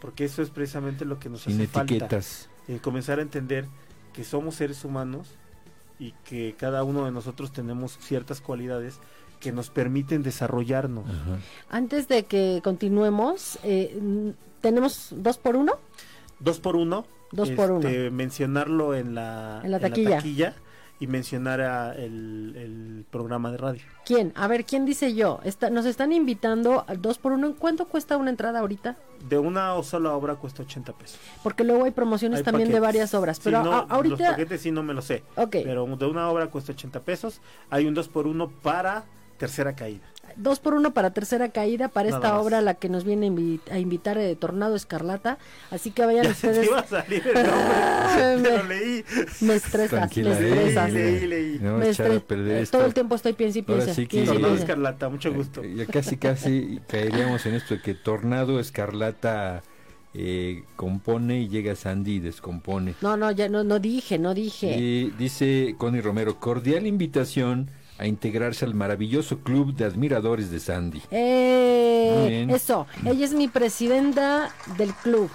porque 0.00 0.24
eso 0.24 0.42
es 0.42 0.50
precisamente 0.50 1.04
lo 1.06 1.18
que 1.18 1.28
nos 1.30 1.40
Sin 1.42 1.54
hace 1.54 1.66
falta 1.66 1.94
etiquetas. 1.94 2.48
el 2.68 2.80
comenzar 2.80 3.18
a 3.18 3.22
entender 3.22 3.66
que 4.12 4.22
somos 4.22 4.54
seres 4.56 4.84
humanos 4.84 5.28
y 5.98 6.12
que 6.24 6.54
cada 6.58 6.84
uno 6.84 7.04
de 7.06 7.10
nosotros 7.10 7.52
tenemos 7.52 7.96
ciertas 7.98 8.40
cualidades 8.40 9.00
que 9.40 9.50
nos 9.50 9.70
permiten 9.70 10.22
desarrollarnos. 10.22 11.06
Ajá. 11.08 11.38
Antes 11.70 12.06
de 12.06 12.24
que 12.24 12.60
continuemos, 12.62 13.58
eh, 13.62 14.34
¿tenemos 14.60 15.08
dos 15.16 15.38
por 15.38 15.56
uno? 15.56 15.72
Dos 16.38 16.60
por 16.60 16.76
uno. 16.76 17.04
Dos 17.32 17.50
por 17.50 17.70
uno. 17.70 17.88
este, 17.88 18.10
Mencionarlo 18.10 18.94
en 18.94 19.14
la, 19.14 19.60
En 19.64 19.70
la 19.70 19.80
taquilla. 19.80 20.16
taquilla 20.16 20.54
y 21.00 21.06
mencionar 21.06 21.60
a 21.60 21.94
el, 21.94 22.54
el 22.56 23.04
programa 23.10 23.50
de 23.52 23.56
radio. 23.58 23.82
¿Quién? 24.04 24.32
A 24.34 24.48
ver, 24.48 24.64
¿quién 24.64 24.84
dice 24.84 25.14
yo? 25.14 25.40
Está, 25.44 25.70
nos 25.70 25.86
están 25.86 26.12
invitando 26.12 26.84
al 26.88 27.00
dos 27.00 27.18
por 27.18 27.32
uno. 27.32 27.54
¿Cuánto 27.56 27.86
cuesta 27.86 28.16
una 28.16 28.30
entrada 28.30 28.58
ahorita? 28.60 28.96
De 29.28 29.38
una 29.38 29.74
o 29.74 29.82
sola 29.82 30.12
obra 30.14 30.34
cuesta 30.36 30.62
80 30.62 30.92
pesos. 30.94 31.18
Porque 31.42 31.62
luego 31.64 31.84
hay 31.84 31.92
promociones 31.92 32.38
Hay 32.38 32.44
también 32.44 32.70
de 32.70 32.80
varias 32.80 33.14
obras. 33.14 33.36
Sí, 33.36 33.42
Pero 33.44 33.62
no, 33.62 33.72
a- 33.72 33.82
Los 33.82 33.90
ahorita... 33.90 34.30
paquetes 34.30 34.60
sí 34.60 34.70
no 34.72 34.82
me 34.82 34.94
lo 34.94 35.02
sé. 35.02 35.22
Ok, 35.36 35.56
Pero 35.64 35.86
de 35.86 36.06
una 36.06 36.28
obra 36.28 36.48
cuesta 36.48 36.72
80 36.72 37.00
pesos. 37.00 37.40
Hay 37.70 37.86
un 37.86 37.94
dos 37.94 38.08
por 38.08 38.26
uno 38.26 38.48
para 38.50 39.04
tercera 39.36 39.76
caída. 39.76 40.06
Dos 40.36 40.60
por 40.60 40.74
uno 40.74 40.92
para 40.94 41.10
tercera 41.12 41.48
caída 41.50 41.88
para 41.88 42.10
Nada 42.10 42.18
esta 42.22 42.34
más. 42.34 42.42
obra 42.44 42.58
a 42.58 42.60
la 42.62 42.74
que 42.74 42.88
nos 42.88 43.04
viene 43.04 43.26
a 43.26 43.30
invi- 43.30 43.60
a 43.70 43.78
invitar 43.78 44.18
eh, 44.18 44.34
Tornado 44.36 44.76
Escarlata. 44.76 45.38
Así 45.70 45.90
que 45.90 46.04
vayan 46.04 46.24
Ya 46.24 46.34
se 46.34 46.48
te 46.48 46.60
ustedes. 46.60 46.68
iba 46.68 46.78
a 46.80 46.86
salir 46.86 47.22
el 47.26 47.34
nombre. 47.34 48.42
Te 48.48 48.56
lo 48.58 48.64
leí. 48.64 49.04
Me 49.40 49.54
estresas, 49.54 49.90
Tranquila, 49.90 50.30
me 50.30 50.48
estresas. 50.48 50.92
Leí, 50.92 51.26
leí. 51.26 51.58
No, 51.60 51.78
Me 51.78 51.90
eh. 51.90 52.66
Todo 52.70 52.86
el 52.86 52.94
tiempo 52.94 53.14
estoy 53.14 53.32
piensa 53.32 53.58
y 53.58 53.62
piensa. 53.62 53.94
sí 53.94 54.06
que- 54.06 54.24
Tornado. 54.24 54.54
Escarlata, 54.54 55.08
mucho 55.08 55.32
gusto. 55.32 55.62
Eh, 55.62 55.74
Ya 55.76 55.86
casi 55.86 56.16
casi 56.16 56.80
caeríamos 56.88 57.44
en 57.46 57.54
esto 57.54 57.74
de 57.74 57.80
que 57.82 57.94
Tornado 57.94 58.58
Escarlata 58.60 59.62
eh, 60.14 60.64
compone 60.76 61.42
y 61.42 61.48
llega 61.48 61.76
Sandy 61.76 62.14
y 62.16 62.20
descompone. 62.20 62.94
No, 63.02 63.16
no, 63.16 63.30
ya 63.30 63.48
no, 63.48 63.62
no 63.62 63.78
dije, 63.78 64.18
no 64.18 64.34
dije. 64.34 64.76
Y 64.78 65.10
dice 65.18 65.74
Connie 65.78 66.00
Romero, 66.00 66.40
cordial 66.40 66.86
invitación 66.86 67.70
a 67.98 68.06
integrarse 68.06 68.64
al 68.64 68.74
maravilloso 68.74 69.38
club 69.38 69.74
de 69.74 69.84
admiradores 69.84 70.50
de 70.50 70.60
Sandy. 70.60 71.02
Eh, 71.10 72.46
eso, 72.48 72.86
ella 73.04 73.24
es 73.24 73.32
mi 73.34 73.48
presidenta 73.48 74.50
del 74.76 74.94
club. 74.94 75.30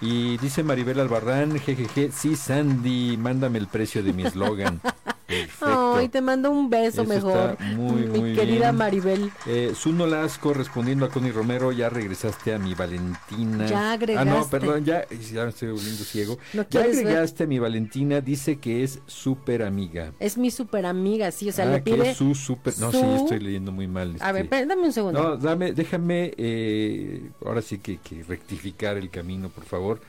Y 0.00 0.36
dice 0.38 0.62
Maribel 0.62 1.00
Albarrán, 1.00 1.58
jejeje, 1.58 2.10
sí 2.12 2.36
Sandy, 2.36 3.16
mándame 3.16 3.58
el 3.58 3.66
precio 3.66 4.02
de 4.02 4.12
mi 4.12 4.22
eslogan. 4.26 4.80
Perfecto. 5.26 5.94
Ay, 5.96 6.08
te 6.08 6.20
mando 6.20 6.50
un 6.50 6.70
beso 6.70 7.02
Eso 7.02 7.08
mejor. 7.12 7.56
muy, 7.74 8.02
mi 8.06 8.18
muy 8.20 8.34
querida 8.34 8.66
bien. 8.70 8.76
Maribel. 8.76 9.30
Eh, 9.46 9.72
Zuno 9.74 10.06
Lasco 10.06 10.54
respondiendo 10.54 11.04
a 11.04 11.08
Connie 11.10 11.32
Romero, 11.32 11.72
ya 11.72 11.88
regresaste 11.88 12.54
a 12.54 12.58
mi 12.58 12.74
Valentina. 12.74 13.66
Ya 13.66 13.76
Ah, 13.78 13.96
no, 13.96 14.04
agregaste. 14.04 14.50
perdón, 14.58 14.84
ya, 14.84 15.04
ya 15.08 15.42
me 15.44 15.50
estoy 15.50 15.70
volviendo 15.72 16.04
ciego. 16.04 16.38
¿No 16.52 16.62
ya 16.62 16.68
quieres 16.68 16.96
ver? 16.98 17.06
agregaste 17.08 17.44
a 17.44 17.46
mi 17.46 17.58
Valentina, 17.58 18.20
dice 18.20 18.56
que 18.58 18.84
es 18.84 19.00
súper 19.06 19.62
amiga. 19.62 20.12
Es 20.20 20.38
mi 20.38 20.50
super 20.50 20.86
amiga, 20.86 21.30
sí, 21.32 21.48
o 21.48 21.52
sea, 21.52 21.64
ah, 21.66 21.72
le 21.72 21.82
que 21.82 21.92
pide. 21.94 22.10
es 22.10 22.16
su 22.16 22.34
súper. 22.34 22.74
No, 22.78 22.92
su- 22.92 23.00
sí, 23.00 23.06
estoy 23.16 23.40
leyendo 23.40 23.72
muy 23.72 23.88
mal. 23.88 24.16
A 24.20 24.30
ver, 24.32 24.44
este. 24.44 24.64
dame 24.66 24.82
un 24.82 24.92
segundo. 24.92 25.20
No, 25.22 25.36
dame, 25.36 25.72
déjame, 25.72 26.32
eh, 26.36 27.30
ahora 27.44 27.62
sí 27.62 27.78
que, 27.78 27.98
que 27.98 28.22
rectificar 28.22 28.96
el 28.96 29.10
camino, 29.10 29.48
por 29.48 29.64
favor. 29.64 30.00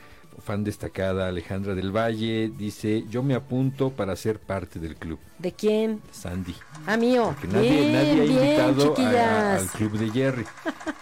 Fan 0.43 0.63
destacada 0.63 1.28
Alejandra 1.28 1.73
del 1.76 1.91
Valle 1.95 2.52
dice, 2.56 3.04
yo 3.10 3.23
me 3.23 3.34
apunto 3.34 3.89
para 3.89 4.15
ser 4.15 4.39
parte 4.39 4.80
del 4.80 4.95
club. 4.95 5.19
¿De 5.39 5.52
quién? 5.52 6.02
Sandy. 6.12 6.56
Ah, 6.86 6.95
mío. 6.95 7.34
Porque 7.39 7.47
nadie, 7.54 7.69
bien, 7.71 7.93
nadie 7.93 8.12
ha 8.12 8.23
bien, 8.23 8.32
invitado 8.32 8.82
a- 8.82 8.86
a- 8.86 8.95
chiquillas. 8.95 9.62
al 9.62 9.67
club 9.69 9.91
de 9.97 10.10
Jerry. 10.12 10.45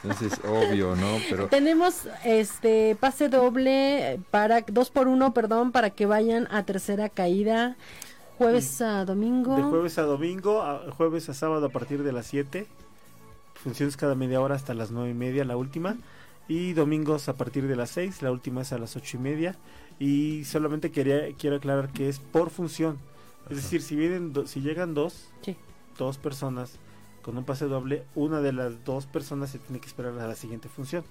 Entonces, 0.03 0.39
obvio, 0.47 0.95
¿no? 0.95 1.17
Pero 1.29 1.47
Tenemos 1.47 2.07
este 2.23 2.95
pase 2.99 3.29
doble 3.29 4.19
para 4.31 4.61
dos 4.61 4.89
por 4.89 5.07
uno, 5.07 5.33
perdón, 5.33 5.71
para 5.71 5.89
que 5.91 6.05
vayan 6.05 6.47
a 6.49 6.63
tercera 6.63 7.09
caída 7.09 7.75
jueves 8.37 8.81
a 8.81 9.05
domingo. 9.05 9.55
De 9.57 9.63
jueves 9.63 9.97
a 9.97 10.03
domingo, 10.03 10.61
a- 10.63 10.91
jueves 10.91 11.29
a 11.29 11.33
sábado 11.33 11.65
a 11.67 11.69
partir 11.69 12.03
de 12.03 12.11
las 12.13 12.25
7. 12.27 12.67
Funciones 13.53 13.97
cada 13.97 14.15
media 14.15 14.41
hora 14.41 14.55
hasta 14.55 14.73
las 14.73 14.91
9 14.91 15.09
y 15.09 15.13
media, 15.13 15.43
la 15.45 15.57
última. 15.57 15.97
Y 16.47 16.73
domingos 16.73 17.27
a 17.29 17.33
partir 17.35 17.67
de 17.67 17.75
las 17.75 17.89
6, 17.91 18.21
la 18.21 18.31
última 18.31 18.61
es 18.61 18.71
a 18.71 18.77
las 18.77 18.95
8 18.95 19.17
y 19.17 19.19
media. 19.19 19.55
Y 19.99 20.43
solamente 20.45 20.91
quería 20.91 21.33
quiero 21.37 21.55
aclarar 21.55 21.89
que 21.91 22.07
es 22.09 22.19
por 22.19 22.49
función. 22.49 22.99
Es 23.49 23.57
decir, 23.57 23.81
si 23.81 23.95
vienen 23.95 24.33
do- 24.33 24.45
si 24.47 24.61
llegan 24.61 24.93
dos, 24.93 25.29
Sí. 25.41 25.55
dos 25.97 26.17
personas 26.17 26.77
con 27.21 27.37
un 27.37 27.43
pase 27.45 27.65
doble, 27.65 28.03
una 28.13 28.41
de 28.41 28.51
las 28.53 28.83
dos 28.83 29.05
personas 29.07 29.49
se 29.49 29.59
tiene 29.59 29.79
que 29.79 29.87
esperar 29.87 30.17
a 30.19 30.27
la 30.27 30.35
siguiente 30.35 30.69
función. 30.69 31.03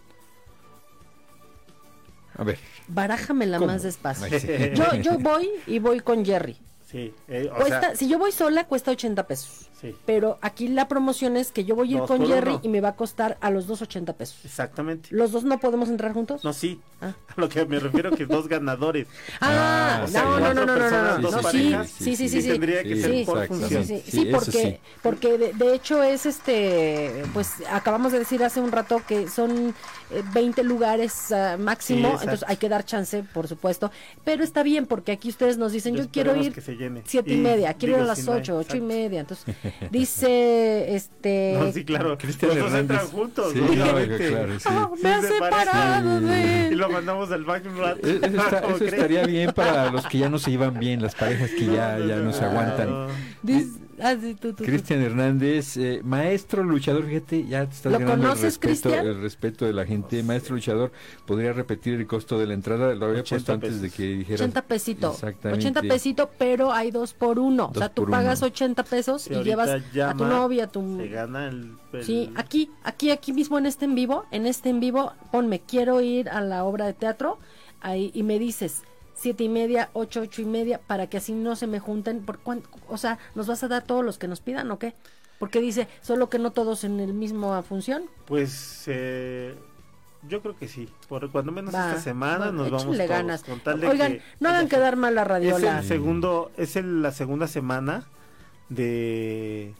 a 2.36 2.42
ver. 2.42 2.58
Barájamela 2.88 3.58
¿Cómo? 3.58 3.70
más 3.70 3.84
despacio. 3.84 4.26
Ay, 4.30 4.40
sí. 4.40 4.48
Yo, 4.74 4.94
yo 4.96 5.18
voy 5.20 5.48
y 5.68 5.78
voy 5.78 6.00
con 6.00 6.24
Jerry. 6.24 6.56
Sí, 6.94 7.12
eh, 7.26 7.50
o 7.52 7.56
Cuesta, 7.56 7.80
sea, 7.80 7.96
si 7.96 8.08
yo 8.08 8.20
voy 8.20 8.30
sola, 8.30 8.68
cuesta 8.68 8.92
80 8.92 9.26
pesos. 9.26 9.68
sí, 9.80 9.96
Pero 10.06 10.38
aquí 10.42 10.68
la 10.68 10.86
promoción 10.86 11.36
es 11.36 11.50
que 11.50 11.64
yo 11.64 11.74
voy 11.74 11.88
a 11.88 11.90
ir 11.94 11.98
Dos 11.98 12.06
con 12.06 12.24
Jerry 12.24 12.50
uno. 12.52 12.60
y 12.62 12.68
me 12.68 12.80
va 12.80 12.90
a 12.90 12.94
costar 12.94 13.36
a 13.40 13.50
los 13.50 13.66
dos 13.66 13.82
80 13.82 14.12
pesos. 14.12 14.44
exactamente. 14.44 15.08
¿Los 15.10 15.32
dos 15.32 15.42
no 15.42 15.58
podemos 15.58 15.88
entrar 15.88 16.12
juntos? 16.12 16.44
No, 16.44 16.52
sí. 16.52 16.80
Ah. 17.00 17.12
A 17.36 17.40
lo 17.40 17.48
que 17.48 17.66
me 17.66 17.80
refiero 17.80 18.12
que 18.12 18.26
dos 18.26 18.46
ganadores. 18.46 19.08
Ah, 19.40 19.96
Ah, 19.96 20.00
no, 20.02 20.06
sí. 20.06 20.14
no, 20.14 20.38
no, 20.38 20.38
no, 20.38 20.54
no, 20.54 20.66
no, 20.66 20.74
Personas, 20.74 21.16
no, 21.18 21.22
dos 21.22 21.32
no, 21.32 21.38
sí, 21.38 21.42
parejas. 21.72 21.90
sí, 21.90 22.16
sí, 22.16 22.28
sí, 22.28 22.42
sí, 22.42 22.48
tendría 22.48 22.82
que 22.84 22.94
Sí, 22.94 23.02
ser 23.02 23.26
por 23.26 23.40
sí, 23.42 23.46
función. 23.48 23.84
sí, 23.84 23.96
sí, 23.96 24.02
Sí, 24.04 24.10
sí, 24.22 24.28
eso 24.28 24.38
porque, 24.38 24.52
sí. 24.62 24.76
porque 25.02 25.38
de, 25.38 25.52
de 25.54 25.74
hecho 25.74 26.00
es 26.04 26.26
este, 26.26 27.24
pues 27.34 27.54
acabamos 27.70 28.12
de 28.12 28.20
decir 28.20 28.44
hace 28.44 28.60
un 28.60 28.70
rato 28.70 29.02
que 29.06 29.28
son 29.28 29.74
eh, 30.12 30.22
20 30.32 30.62
lugares 30.62 31.32
ah, 31.32 31.56
máximo, 31.58 32.10
entonces 32.20 32.44
hay 32.46 32.56
que 32.56 32.68
dar 32.68 32.84
chance, 32.84 33.24
por 33.34 33.48
supuesto, 33.48 33.90
pero 34.24 34.44
está 34.44 34.62
bien 34.62 34.86
porque 34.86 35.10
aquí 35.12 35.28
ustedes 35.28 35.58
nos 35.58 35.72
dicen, 35.72 35.96
yo 35.96 36.08
quiero 36.10 36.30
Esperemos 36.30 36.46
ir 36.46 36.52
que 36.54 36.60
se 36.60 36.76
llene. 36.84 37.02
siete 37.04 37.30
y, 37.30 37.34
Y 37.34 37.36
media, 37.38 37.74
quiero 37.74 37.96
ir 37.96 38.02
a 38.02 38.04
las 38.06 38.24
no 38.24 38.32
ocho, 38.32 38.56
ocho 38.58 38.76
y 38.76 38.80
media, 38.80 39.20
entonces 39.20 39.54
dice, 39.90 40.94
este, 40.94 41.56
No, 41.58 41.72
sí, 41.72 41.84
claro. 41.84 42.16
Cristian 42.18 42.50
Los 42.50 42.58
dos 42.58 42.66
Hernández. 42.68 42.90
entran 43.00 43.06
juntos, 43.08 43.52
Sí, 43.52 43.60
obviamente. 43.60 44.28
claro, 44.28 44.58
sí. 44.60 44.66
"Ah, 44.68 44.90
Sí, 44.94 45.02
me 45.02 45.08
ha 45.12 45.20
se 45.20 45.28
separado 45.28 46.20
de 46.20 46.38
Y 46.38 46.72
él". 46.72 46.78
lo 46.78 46.88
mandamos 46.90 47.30
al 47.32 47.44
baño 47.44 47.70
un 47.70 47.78
rato. 47.78 48.00
Eh, 48.06 48.20
Eso, 48.22 48.36
está- 48.36 48.60
¿Cómo 48.62 48.76
eso 48.76 48.84
estaría 48.84 49.26
bien 49.26 49.52
para 49.52 49.90
los 49.90 50.06
que 50.06 50.18
ya 50.18 50.28
no 50.28 50.38
se 50.38 50.50
llevan 50.50 50.78
bien, 50.78 51.02
las 51.02 51.14
parejas 51.14 51.50
que 51.50 51.66
ya, 51.66 51.98
ya 51.98 52.16
no 52.16 52.32
se 52.32 52.44
aguantan. 52.44 52.90
no. 52.90 53.06
Dice- 53.42 53.80
ah, 54.00 54.14
sí, 54.20 54.34
tú, 54.34 54.48
tú, 54.50 54.54
tú. 54.56 54.64
Cristian 54.64 55.00
Hernández, 55.02 55.76
eh, 55.76 56.00
maestro 56.04 56.62
luchador, 56.62 57.04
fíjate, 57.06 57.46
ya 57.46 57.66
te 57.66 57.74
estás 57.74 57.92
¿Lo 57.92 57.98
ganando 57.98 58.32
el 58.32 58.38
respeto, 58.38 58.94
el 58.94 59.20
respeto 59.20 59.64
de 59.64 59.72
la 59.72 59.84
gente. 59.86 60.22
Maestro 60.22 60.54
luchador, 60.56 60.92
podría 61.26 61.52
repetir 61.52 61.94
el 61.94 62.06
costo 62.06 62.38
de 62.38 62.46
la 62.46 62.54
entrada, 62.54 62.94
lo 62.94 63.06
había 63.06 63.20
80 63.20 63.28
puesto 63.36 63.52
antes 63.52 63.68
pesos. 63.70 63.82
de 63.82 63.90
que 63.90 64.02
dijeras. 64.18 64.40
80 64.40 64.62
pesito. 64.62 65.12
Exactamente. 65.12 65.66
80 65.68 65.82
pesito, 65.82 66.30
pero 66.38 66.72
hay 66.72 66.90
dos 66.90 67.14
por 67.14 67.38
uno. 67.38 67.70
o 67.74 67.78
sea, 67.78 67.88
tú 67.88 68.06
pagas 68.06 68.40
uno. 68.40 68.46
80 68.48 68.82
pesos 68.84 69.30
y 69.30 69.34
llevas 69.42 69.68
a 69.70 70.14
tu 70.14 70.24
novia, 70.24 70.64
a 70.64 70.68
tu... 70.68 70.96
Se 70.98 71.08
gana 71.08 71.48
el. 71.48 71.72
el- 71.92 72.04
Sí, 72.04 72.30
aquí, 72.34 72.70
aquí, 72.82 73.10
aquí 73.10 73.32
mismo 73.32 73.56
en 73.58 73.66
este 73.66 73.84
en 73.84 73.94
vivo, 73.94 74.24
en 74.32 74.46
este 74.46 74.68
en 74.68 74.80
vivo, 74.80 75.12
ponme, 75.30 75.60
quiero 75.60 76.00
ir 76.00 76.28
a 76.28 76.40
la 76.40 76.64
obra 76.64 76.86
de 76.86 76.92
teatro, 76.92 77.38
ahí, 77.80 78.10
y 78.14 78.24
me 78.24 78.38
dices, 78.40 78.82
siete 79.14 79.44
y 79.44 79.48
media, 79.48 79.90
ocho, 79.92 80.20
ocho 80.22 80.42
y 80.42 80.44
media, 80.44 80.80
para 80.86 81.08
que 81.08 81.16
así 81.18 81.32
no 81.32 81.56
se 81.56 81.66
me 81.66 81.78
junten, 81.80 82.22
por 82.24 82.38
cuán- 82.40 82.62
o 82.88 82.96
sea, 82.98 83.18
¿nos 83.34 83.46
vas 83.46 83.62
a 83.64 83.68
dar 83.68 83.82
todos 83.84 84.04
los 84.04 84.18
que 84.18 84.28
nos 84.28 84.40
pidan 84.40 84.70
o 84.70 84.78
qué? 84.78 84.94
Porque 85.38 85.60
dice, 85.60 85.88
solo 86.02 86.28
que 86.30 86.38
no 86.38 86.52
todos 86.52 86.84
en 86.84 87.00
el 87.00 87.12
mismo 87.14 87.60
función. 87.62 88.04
Pues. 88.26 88.84
Eh, 88.86 89.54
yo 90.28 90.40
creo 90.40 90.56
que 90.56 90.68
sí. 90.68 90.88
Por 91.08 91.30
cuando 91.30 91.52
menos 91.52 91.74
Va, 91.74 91.90
esta 91.90 92.00
semana 92.00 92.50
nos 92.50 92.70
vamos 92.70 92.96
todos, 92.96 93.08
ganas. 93.08 93.42
con 93.44 93.60
tal 93.60 93.78
de 93.80 93.88
Oigan, 93.88 94.12
que 94.12 94.22
no 94.40 94.48
hagan 94.48 94.68
quedar 94.68 94.96
mal 94.96 95.14
la 95.14 95.22
Es 95.22 95.28
radiola. 95.28 95.80
el 95.80 95.84
segundo, 95.84 96.50
es 96.56 96.76
el- 96.76 97.02
la 97.02 97.12
segunda 97.12 97.46
semana 97.46 98.04
de 98.70 99.74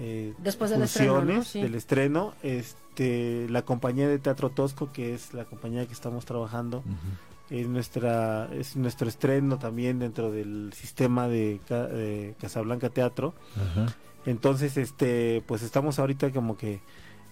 eh, 0.00 0.32
Después 0.38 0.70
del 0.70 0.82
estreno, 0.82 1.14
¿no? 1.14 1.20
funciones, 1.20 1.48
Sí. 1.48 1.60
del 1.62 1.74
estreno. 1.74 2.34
Este, 2.42 3.46
la 3.48 3.62
compañía 3.62 4.06
de 4.06 4.18
Teatro 4.18 4.50
Tosco, 4.50 4.92
que 4.92 5.14
es 5.14 5.34
la 5.34 5.44
compañía 5.44 5.86
que 5.86 5.92
estamos 5.92 6.24
trabajando. 6.24 6.82
Es 7.50 7.66
nuestra, 7.68 8.48
es 8.52 8.76
nuestro 8.76 9.08
estreno 9.08 9.58
también 9.58 9.98
dentro 9.98 10.30
del 10.30 10.72
sistema 10.74 11.28
de, 11.28 11.60
de 11.68 12.34
Casablanca 12.40 12.90
Teatro. 12.90 13.34
Ajá. 13.56 13.86
Entonces, 14.26 14.76
este, 14.76 15.42
pues 15.46 15.62
estamos 15.62 15.98
ahorita 15.98 16.30
como 16.32 16.56
que 16.56 16.80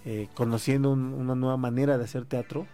eh, 0.05 0.27
conociendo 0.33 0.89
un- 0.91 1.13
una 1.13 1.35
nueva 1.35 1.57
manera 1.57 1.97
de 1.97 2.05
hacer 2.05 2.25
teatro, 2.25 2.65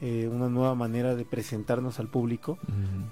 eh, 0.00 0.28
una 0.30 0.48
nueva 0.48 0.74
manera 0.74 1.14
de 1.14 1.24
presentarnos 1.24 1.98
al 2.00 2.08
público. 2.08 2.58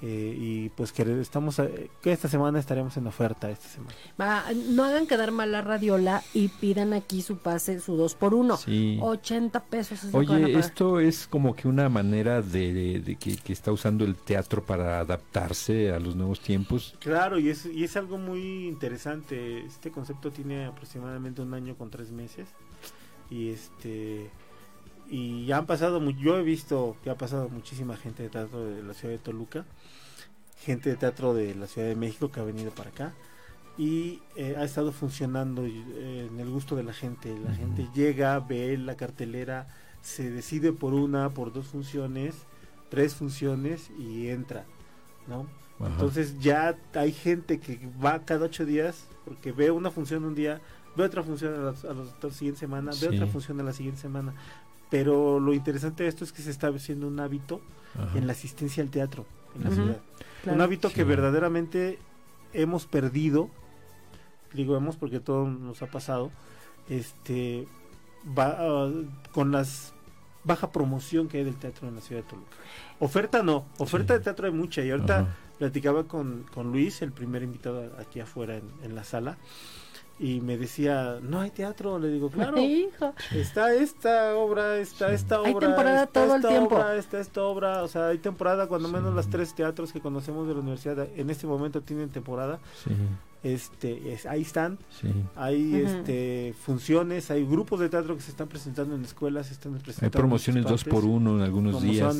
Eh, 0.02 0.36
y 0.38 0.68
pues 0.70 0.92
que 0.92 1.02
estamos 1.20 1.58
eh, 1.60 1.90
que 2.02 2.12
esta 2.12 2.28
semana 2.28 2.58
estaremos 2.58 2.96
en 2.96 3.06
oferta 3.06 3.50
esta 3.50 3.68
semana 3.68 3.94
Va, 4.20 4.44
no 4.70 4.84
hagan 4.84 5.06
quedar 5.06 5.30
mal 5.30 5.52
la 5.52 5.62
radiola 5.62 6.22
y 6.34 6.48
pidan 6.48 6.92
aquí 6.92 7.22
su 7.22 7.38
pase, 7.38 7.80
su 7.80 7.96
dos 7.96 8.14
por 8.14 8.34
uno. 8.34 8.56
Sí. 8.56 8.98
80 9.00 9.64
pesos 9.64 10.02
es 10.04 10.12
a 10.14 10.18
Oye, 10.18 10.58
esto 10.58 10.98
es 11.00 11.26
como 11.28 11.54
que 11.54 11.68
una 11.68 11.88
manera 11.88 12.42
de, 12.42 12.72
de- 12.72 13.00
de 13.00 13.16
que, 13.16 13.36
que 13.36 13.52
está 13.52 13.70
usando 13.72 14.04
el 14.04 14.16
teatro 14.16 14.62
para 14.64 14.98
adaptarse 14.98 15.92
a 15.92 16.00
los 16.00 16.16
nuevos 16.16 16.40
tiempos. 16.40 16.94
claro 16.98 17.38
y 17.38 17.48
es 17.48 17.64
y 17.66 17.84
es 17.84 17.96
algo 17.96 18.18
muy 18.18 18.66
interesante 18.66 19.64
este 19.64 19.90
concepto 19.90 20.30
tiene 20.30 20.66
aproximadamente 20.66 21.40
un 21.42 21.54
año 21.54 21.76
con 21.76 21.90
tres 21.90 22.10
meses 22.10 22.48
y 23.30 23.48
este 23.50 24.30
y 25.12 25.44
ya 25.46 25.58
han 25.58 25.66
pasado 25.66 26.00
yo 26.10 26.38
he 26.38 26.42
visto 26.42 26.96
que 27.04 27.10
ha 27.10 27.16
pasado 27.16 27.48
muchísima 27.50 27.96
gente 27.96 28.22
de 28.22 28.28
teatro 28.30 28.64
de 28.64 28.82
la 28.82 28.94
ciudad 28.94 29.12
de 29.12 29.18
Toluca 29.18 29.64
gente 30.64 30.88
de 30.90 30.96
teatro 30.96 31.34
de 31.34 31.54
la 31.54 31.66
ciudad 31.66 31.86
de 31.88 31.96
México 31.96 32.30
que 32.30 32.40
ha 32.40 32.44
venido 32.44 32.70
para 32.70 32.90
acá 32.90 33.12
y 33.76 34.20
eh, 34.36 34.54
ha 34.58 34.64
estado 34.64 34.90
funcionando 34.92 35.64
eh, 35.66 36.28
en 36.30 36.40
el 36.40 36.48
gusto 36.50 36.76
de 36.76 36.84
la 36.84 36.92
gente 36.92 37.36
la 37.44 37.54
gente 37.54 37.88
llega 37.94 38.38
ve 38.40 38.76
la 38.78 38.96
cartelera 38.96 39.66
se 40.00 40.30
decide 40.30 40.72
por 40.72 40.94
una 40.94 41.30
por 41.30 41.52
dos 41.52 41.66
funciones 41.66 42.34
tres 42.88 43.14
funciones 43.14 43.90
y 43.98 44.28
entra 44.28 44.64
no 45.28 45.46
entonces 45.94 46.38
ya 46.38 46.76
hay 46.94 47.12
gente 47.12 47.58
que 47.58 47.80
va 48.04 48.24
cada 48.24 48.46
ocho 48.46 48.64
días 48.64 49.08
porque 49.24 49.50
ve 49.52 49.70
una 49.72 49.90
función 49.90 50.24
un 50.24 50.34
día, 50.34 50.60
ve 50.96 51.02
otra 51.04 51.22
función 51.24 51.54
a 51.54 51.58
la, 51.58 51.70
a 51.70 51.94
la- 51.94 52.02
a 52.02 52.26
la 52.26 52.30
siguiente 52.32 52.60
semana, 52.60 52.92
Sí. 52.92 53.06
ve 53.08 53.16
otra 53.16 53.26
función 53.26 53.58
a 53.60 53.64
la 53.64 53.72
siguiente 53.72 54.00
semana. 54.00 54.32
Pero 54.92 55.40
lo 55.40 55.52
interesante 55.54 56.04
de 56.04 56.08
esto 56.10 56.22
es 56.22 56.32
que 56.32 56.42
se 56.42 56.50
está 56.50 56.68
haciendo 56.68 57.08
un 57.08 57.18
hábito 57.18 57.60
Ajá. 57.98 58.16
en 58.16 58.26
la 58.28 58.34
asistencia 58.34 58.82
al 58.84 58.90
teatro 58.90 59.26
en 59.56 59.64
la 59.64 59.70
ciudad. 59.70 60.00
claro. 60.42 60.54
Un 60.56 60.60
hábito 60.62 60.88
Sí. 60.90 60.94
que 60.94 61.04
verdaderamente 61.04 61.98
hemos 62.52 62.86
perdido, 62.86 63.48
digo 64.52 64.76
hemos 64.76 64.96
porque 64.96 65.18
todo 65.18 65.48
nos 65.48 65.82
ha 65.82 65.86
pasado, 65.86 66.30
este 66.88 67.66
va 68.38 68.56
ah, 68.58 68.90
con 69.32 69.50
las 69.50 69.92
baja 70.44 70.70
promoción 70.72 71.28
que 71.28 71.38
hay 71.38 71.44
del 71.44 71.56
teatro 71.56 71.88
en 71.88 71.94
la 71.94 72.00
ciudad 72.00 72.22
de 72.22 72.28
Toluca. 72.28 72.56
Oferta 73.00 73.42
no, 73.42 73.64
oferta 73.78 74.14
Sí. 74.14 74.18
de 74.18 74.24
teatro 74.24 74.46
hay 74.46 74.52
mucha 74.52 74.82
y 74.84 74.90
ahorita 74.90 75.20
Ajá. 75.20 75.36
platicaba 75.58 76.04
con, 76.04 76.44
con 76.52 76.70
Luis, 76.72 77.00
el 77.02 77.12
primer 77.12 77.42
invitado 77.42 77.92
aquí 77.98 78.20
afuera 78.20 78.56
en, 78.56 78.64
en 78.82 78.94
la 78.94 79.04
sala, 79.04 79.38
y 80.18 80.40
me 80.40 80.56
decía, 80.56 81.18
no 81.22 81.40
hay 81.40 81.50
teatro, 81.50 81.98
le 81.98 82.08
digo, 82.08 82.28
claro, 82.30 82.58
Hijo. 82.60 83.14
está 83.34 83.74
esta 83.74 84.36
obra, 84.36 84.76
está 84.78 85.12
esta 85.12 85.40
obra. 85.40 85.48
Hay 85.50 85.54
temporada 85.58 86.02
está 86.04 86.12
todo 86.24 86.34
el 86.34 86.36
esta 86.40 86.48
tiempo. 86.48 86.74
obra, 86.76 86.96
está 86.96 87.20
esta 87.20 87.42
obra, 87.42 87.82
o 87.82 87.88
sea, 87.88 88.08
hay 88.08 88.18
temporada, 88.18 88.66
cuando 88.68 88.88
menos 88.88 89.14
las 89.14 89.28
tres 89.28 89.54
teatros 89.54 89.92
que 89.92 90.00
conocemos 90.00 90.46
de 90.46 90.54
la 90.54 90.60
universidad 90.60 91.08
en 91.16 91.30
este 91.30 91.46
momento 91.46 91.80
tienen 91.80 92.08
temporada, 92.10 92.60
Sí, 92.84 92.90
este, 93.42 94.12
es- 94.12 94.26
ahí 94.26 94.42
están, 94.42 94.78
sí. 95.00 95.08
hay 95.34 95.74
este, 95.74 96.54
funciones, 96.64 97.30
hay 97.32 97.44
grupos 97.44 97.80
de 97.80 97.88
teatro 97.88 98.14
que 98.14 98.22
se 98.22 98.30
están 98.30 98.46
presentando 98.48 98.94
en 98.94 99.04
escuelas, 99.04 99.46
se 99.48 99.54
están 99.54 99.72
presentando 99.72 100.06
Hay 100.06 100.10
promociones 100.20 100.64
dos 100.64 100.84
por 100.84 101.04
uno 101.04 101.36
en 101.36 101.42
algunos 101.42 101.82
días. 101.82 102.16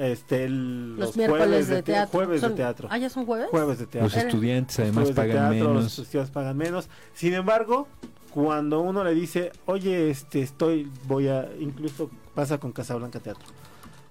Este, 0.00 0.44
el- 0.44 0.96
Los, 0.96 1.08
los, 1.08 1.16
miércoles 1.16 1.46
jueves 1.46 1.68
de, 1.68 1.76
te- 1.76 1.82
teatro. 1.82 2.10
jueves 2.18 2.40
Son- 2.40 2.50
de 2.50 2.56
teatro, 2.56 2.88
¿Ah, 2.90 2.98
ya 2.98 3.10
son 3.10 3.26
jueves? 3.26 3.48
jueves 3.50 3.78
de 3.78 3.86
teatro. 3.86 4.02
Los 4.08 4.16
estudiantes 4.16 4.78
además 4.78 4.94
Jueves 4.94 5.08
de 5.10 5.14
pagan 5.14 5.50
teatro, 5.52 5.68
menos. 5.68 5.84
Los 5.84 5.98
estudiantes 5.98 6.32
pagan 6.32 6.56
menos. 6.56 6.88
Sin 7.14 7.34
embargo, 7.34 7.86
cuando 8.30 8.80
uno 8.80 9.02
le 9.04 9.14
dice, 9.14 9.52
oye, 9.66 10.10
este, 10.10 10.40
estoy, 10.42 10.90
voy 11.06 11.28
a, 11.28 11.48
incluso 11.58 12.10
pasa 12.34 12.58
con 12.58 12.72
Casablanca 12.72 13.18
Teatro. 13.20 13.44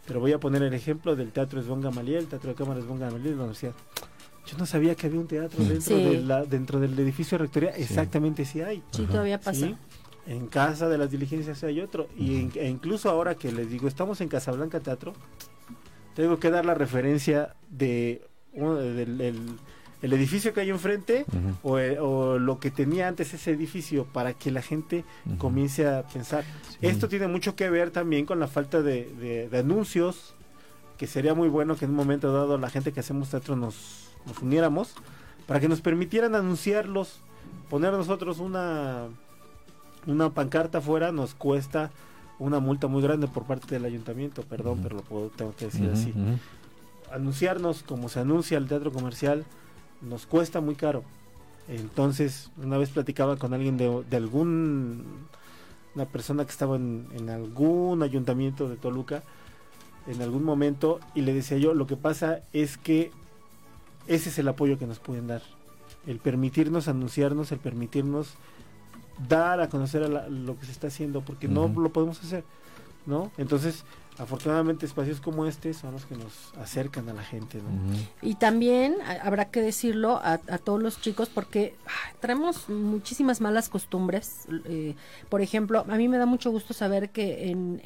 Pero 0.05 0.19
voy 0.19 0.33
a 0.33 0.39
poner 0.39 0.63
el 0.63 0.73
ejemplo 0.73 1.15
del 1.15 1.31
Teatro 1.31 1.59
Esbón 1.59 1.81
Gamaliel, 1.81 2.19
el 2.19 2.27
Teatro 2.27 2.49
de 2.49 2.55
Cámara 2.55 2.79
Esbón 2.79 2.99
Gamaliel 2.99 3.23
de 3.31 3.35
la 3.35 3.43
Universidad. 3.43 3.73
Yo 4.47 4.57
no 4.57 4.65
sabía 4.65 4.95
que 4.95 5.05
había 5.07 5.19
un 5.19 5.27
teatro 5.27 5.63
dentro, 5.63 5.95
Sí. 5.95 6.03
de 6.03 6.21
la, 6.23 6.43
dentro 6.43 6.79
del 6.79 6.97
edificio 6.97 7.37
de 7.37 7.43
rectoría. 7.43 7.69
Exactamente 7.71 8.43
sí 8.45 8.61
hay. 8.61 8.81
Sí, 8.91 9.03
Ajá. 9.03 9.11
todavía 9.11 9.39
pasa. 9.39 9.67
¿sí? 9.67 9.75
En 10.25 10.47
casa 10.47 10.89
de 10.89 10.97
las 10.97 11.11
diligencias 11.11 11.63
hay 11.63 11.79
otro. 11.79 12.07
Y 12.17 12.37
en- 12.41 12.51
e 12.55 12.67
incluso 12.67 13.09
ahora 13.11 13.35
que 13.35 13.51
les 13.51 13.69
digo, 13.69 13.87
estamos 13.87 14.19
en 14.21 14.27
Casablanca 14.27 14.79
Teatro, 14.79 15.13
tengo 16.19 16.37
que 16.37 16.49
dar 16.51 16.65
la 16.65 16.73
referencia 16.73 17.55
de 17.69 18.21
del 18.53 19.21
el- 19.21 19.59
edificio 20.01 20.53
que 20.53 20.61
hay 20.61 20.69
enfrente 20.69 21.25
o, 21.63 21.77
eh, 21.79 21.97
o 21.99 22.39
lo 22.39 22.59
que 22.59 22.71
tenía 22.71 23.07
antes 23.07 23.33
ese 23.33 23.51
edificio 23.51 24.05
para 24.05 24.33
que 24.33 24.49
la 24.51 24.61
gente 24.61 25.03
comience 25.37 25.87
a 25.87 26.03
pensar. 26.03 26.43
Sí. 26.71 26.77
Esto 26.87 27.07
tiene 27.09 27.27
mucho 27.27 27.55
que 27.55 27.69
ver 27.69 27.91
también 27.91 28.25
con 28.25 28.39
la 28.39 28.47
falta 28.47 28.81
de, 28.81 29.05
de- 29.19 29.49
de 29.49 29.57
anuncios, 29.59 30.35
que 30.97 31.05
sería 31.07 31.33
muy 31.33 31.47
bueno 31.49 31.75
que 31.77 31.85
en 31.85 31.91
un 31.91 31.97
momento 31.97 32.31
dado 32.33 32.57
la 32.57 32.69
gente 32.69 32.91
que 32.91 32.99
hacemos 33.01 33.29
teatro 33.29 33.55
nos, 33.55 34.09
nos 34.25 34.39
uniéramos 34.39 34.93
para 35.47 35.59
que 35.59 35.67
nos 35.69 35.81
permitieran 35.81 36.33
anunciarlos, 36.35 37.19
poner 37.69 37.91
nosotros 37.93 38.39
una, 38.39 39.07
una 40.07 40.29
pancarta 40.31 40.77
afuera 40.79 41.11
nos 41.11 41.33
cuesta 41.33 41.91
una 42.39 42.59
multa 42.59 42.87
muy 42.87 43.01
grande 43.01 43.27
por 43.27 43.43
parte 43.43 43.75
del 43.75 43.85
ayuntamiento, 43.85 44.43
perdón, 44.43 44.79
pero 44.81 44.95
lo 44.97 45.01
puedo, 45.03 45.29
tengo 45.29 45.53
que 45.55 45.65
decir 45.65 45.89
así 45.93 46.13
anunciarnos 47.11 47.83
como 47.83 48.09
se 48.09 48.19
anuncia 48.19 48.57
el 48.57 48.67
teatro 48.67 48.91
comercial 48.91 49.45
nos 50.01 50.25
cuesta 50.25 50.61
muy 50.61 50.75
caro. 50.75 51.03
Entonces, 51.67 52.49
una 52.57 52.77
vez 52.77 52.89
platicaba 52.89 53.35
con 53.37 53.53
alguien 53.53 53.77
de, 53.77 54.03
de 54.09 54.17
algún, 54.17 55.03
una 55.93 56.05
persona 56.05 56.45
que 56.45 56.51
estaba 56.51 56.77
en, 56.77 57.07
en 57.15 57.29
algún 57.29 58.01
ayuntamiento 58.01 58.69
de 58.69 58.75
Toluca, 58.75 59.23
en 60.07 60.21
algún 60.21 60.43
momento, 60.43 60.99
y 61.13 61.21
le 61.21 61.33
decía 61.33 61.57
yo, 61.57 61.73
lo 61.73 61.85
que 61.85 61.95
pasa 61.95 62.41
es 62.53 62.77
que 62.77 63.11
ese 64.07 64.29
es 64.29 64.39
el 64.39 64.47
apoyo 64.47 64.79
que 64.79 64.87
nos 64.87 64.99
pueden 64.99 65.27
dar. 65.27 65.41
El 66.07 66.17
permitirnos 66.17 66.87
anunciarnos, 66.87 67.51
el 67.51 67.59
permitirnos 67.59 68.33
dar 69.27 69.59
a 69.61 69.69
conocer 69.69 70.03
a 70.03 70.07
la- 70.07 70.27
lo 70.29 70.57
que 70.59 70.65
se 70.65 70.71
está 70.71 70.87
haciendo, 70.87 71.21
porque 71.21 71.47
no 71.47 71.67
lo 71.67 71.89
podemos 71.91 72.19
hacer, 72.23 72.43
¿no? 73.05 73.31
Entonces, 73.37 73.83
afortunadamente 74.17 74.85
espacios 74.85 75.21
como 75.21 75.45
este 75.45 75.73
son 75.73 75.93
los 75.93 76.05
que 76.05 76.15
nos 76.15 76.53
acercan 76.57 77.07
a 77.09 77.13
la 77.13 77.23
gente, 77.23 77.57
¿no? 77.59 77.69
Y 78.21 78.35
también 78.35 78.95
a- 79.05 79.25
habrá 79.25 79.45
que 79.45 79.61
decirlo 79.61 80.17
a, 80.17 80.33
a 80.33 80.57
todos 80.57 80.81
los 80.81 80.99
chicos 81.01 81.29
porque 81.29 81.73
ay, 81.85 82.15
traemos 82.19 82.67
muchísimas 82.69 83.39
malas 83.41 83.69
costumbres. 83.69 84.45
eh, 84.65 84.95
por 85.29 85.41
ejemplo, 85.41 85.85
a 85.87 85.95
mí 85.95 86.07
me 86.09 86.17
da 86.17 86.25
mucho 86.25 86.51
gusto 86.51 86.73
saber 86.73 87.09
que 87.11 87.49
en, 87.49 87.81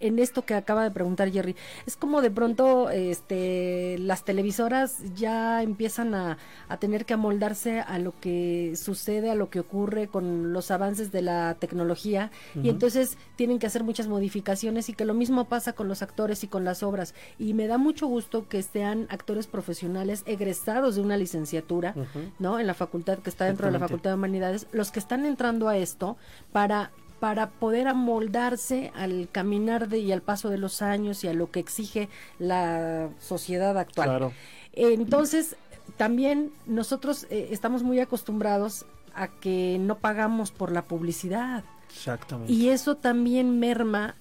en 0.00 0.18
esto 0.18 0.42
que 0.42 0.54
acaba 0.54 0.84
de 0.84 0.90
preguntar 0.90 1.30
Jerry, 1.30 1.56
es 1.86 1.96
como 1.96 2.22
de 2.22 2.30
pronto 2.30 2.90
este, 2.90 3.96
las 3.98 4.24
televisoras 4.24 4.98
ya 5.14 5.62
empiezan 5.62 6.14
a, 6.14 6.38
a 6.68 6.76
tener 6.78 7.04
que 7.04 7.14
amoldarse 7.14 7.80
a 7.80 7.98
lo 7.98 8.18
que 8.20 8.74
sucede, 8.76 9.30
a 9.30 9.34
lo 9.34 9.50
que 9.50 9.60
ocurre 9.60 10.08
con 10.08 10.52
los 10.52 10.70
avances 10.70 11.12
de 11.12 11.22
la 11.22 11.56
tecnología 11.58 12.30
y 12.62 12.68
entonces 12.68 13.18
tienen 13.36 13.58
que 13.58 13.66
hacer 13.66 13.84
muchas 13.84 14.08
modificaciones 14.08 14.88
y 14.88 14.92
que 14.92 15.04
lo 15.04 15.14
mismo 15.14 15.46
pasa 15.46 15.72
con 15.72 15.88
los 15.88 16.02
actores 16.02 16.44
y 16.44 16.48
con 16.48 16.64
las 16.64 16.82
obras. 16.82 17.14
Y 17.38 17.54
me 17.54 17.66
da 17.66 17.78
mucho 17.78 18.06
gusto 18.06 18.48
que 18.48 18.62
sean 18.62 19.06
actores 19.10 19.46
profesionales 19.46 20.22
egresados 20.26 20.96
de 20.96 21.02
una 21.02 21.16
licenciatura. 21.16 21.94
¿no? 22.38 22.58
En 22.58 22.66
la 22.66 22.74
facultad 22.74 23.18
que 23.18 23.30
está 23.30 23.46
dentro 23.46 23.66
de 23.66 23.72
la. 23.72 23.78
Facultad 23.78 24.10
de 24.10 24.14
Humanidades, 24.16 24.66
los 24.72 24.90
que 24.90 24.98
están 24.98 25.24
entrando 25.24 25.68
a 25.68 25.76
esto 25.76 26.16
para 26.52 26.90
para 27.20 27.50
poder 27.50 27.88
amoldarse 27.88 28.92
al 28.94 29.28
caminar 29.30 29.88
de, 29.88 29.98
y 29.98 30.12
al 30.12 30.22
paso 30.22 30.50
de 30.50 30.58
los 30.58 30.82
años 30.82 31.24
y 31.24 31.28
a 31.28 31.32
lo 31.34 31.50
que 31.50 31.60
exige 31.60 32.08
la 32.38 33.08
sociedad 33.18 33.76
actual. 33.78 34.08
Claro. 34.08 34.32
Entonces, 34.72 35.56
también 35.96 36.52
nosotros 36.66 37.26
eh, 37.30 37.48
estamos 37.50 37.82
muy 37.82 37.98
acostumbrados 38.00 38.86
a 39.14 39.28
que 39.28 39.78
no 39.80 39.98
pagamos 39.98 40.52
por 40.52 40.70
la 40.70 40.82
publicidad. 40.82 41.64
Exactamente. 41.90 42.52
Y 42.52 42.68
eso 42.68 42.96
también 42.96 43.58
merma. 43.58 44.14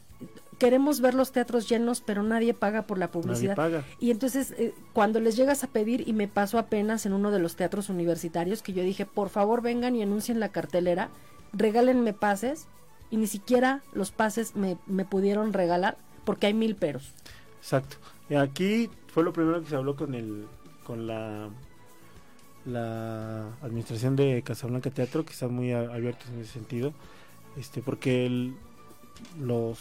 Queremos 0.57 1.01
ver 1.01 1.13
los 1.13 1.31
teatros 1.31 1.69
llenos, 1.69 2.01
pero 2.01 2.23
nadie 2.23 2.55
paga 2.55 2.87
por 2.87 2.97
la 2.97 3.05
Nadie 3.05 3.21
publicidad. 3.21 3.55
paga. 3.55 3.83
Y 3.99 4.09
entonces, 4.09 4.55
eh, 4.57 4.73
cuando 4.93 5.19
les 5.19 5.35
llegas 5.35 5.63
a 5.63 5.67
pedir, 5.67 6.07
y 6.07 6.13
me 6.13 6.27
pasó 6.27 6.57
apenas 6.57 7.05
en 7.05 7.13
uno 7.13 7.29
de 7.29 7.37
los 7.37 7.55
teatros 7.55 7.89
universitarios, 7.89 8.63
que 8.63 8.73
yo 8.73 8.81
dije, 8.81 9.05
por 9.05 9.29
favor 9.29 9.61
vengan 9.61 9.95
y 9.95 10.01
anuncien 10.01 10.39
la 10.39 10.49
cartelera, 10.49 11.09
regálenme 11.53 12.13
pases, 12.13 12.65
y 13.11 13.17
ni 13.17 13.27
siquiera 13.27 13.81
los 13.93 14.11
pases 14.11 14.55
me, 14.55 14.77
me 14.87 15.05
pudieron 15.05 15.53
regalar, 15.53 15.97
porque 16.25 16.47
hay 16.47 16.53
mil 16.53 16.75
peros. 16.75 17.11
Exacto. 17.59 17.97
Y 18.29 18.35
aquí 18.35 18.89
fue 19.07 19.23
lo 19.23 19.31
primero 19.33 19.61
que 19.61 19.69
se 19.69 19.75
habló 19.75 19.95
con 19.95 20.13
el 20.13 20.45
con 20.83 21.07
la 21.07 21.49
la 22.65 23.47
administración 23.61 24.15
de 24.15 24.41
Casablanca 24.43 24.89
Teatro, 24.89 25.23
que 25.25 25.31
están 25.31 25.53
muy 25.53 25.71
abiertos 25.71 26.27
en 26.29 26.39
ese 26.41 26.51
sentido, 26.53 26.93
este 27.55 27.81
porque 27.81 28.25
el- 28.25 28.55
los 29.39 29.79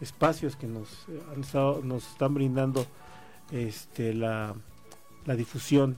espacios 0.00 0.54
que 0.56 0.66
nos 0.66 0.88
eh, 1.08 1.20
han 1.34 1.40
estado, 1.40 1.80
nos 1.82 2.06
están 2.06 2.34
brindando 2.34 2.86
este 3.50 4.12
la, 4.14 4.54
la 5.24 5.34
difusión, 5.36 5.96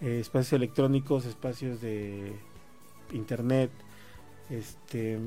eh, 0.00 0.18
espacios 0.20 0.52
electrónicos, 0.54 1.24
espacios 1.26 1.80
de 1.80 2.34
internet, 3.12 3.70
este 4.50 5.18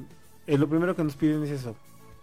es 0.48 0.60
lo 0.60 0.68
primero 0.68 0.96
que 0.96 1.04
nos 1.04 1.16
piden 1.16 1.44
es 1.44 1.50
eso, 1.52 1.76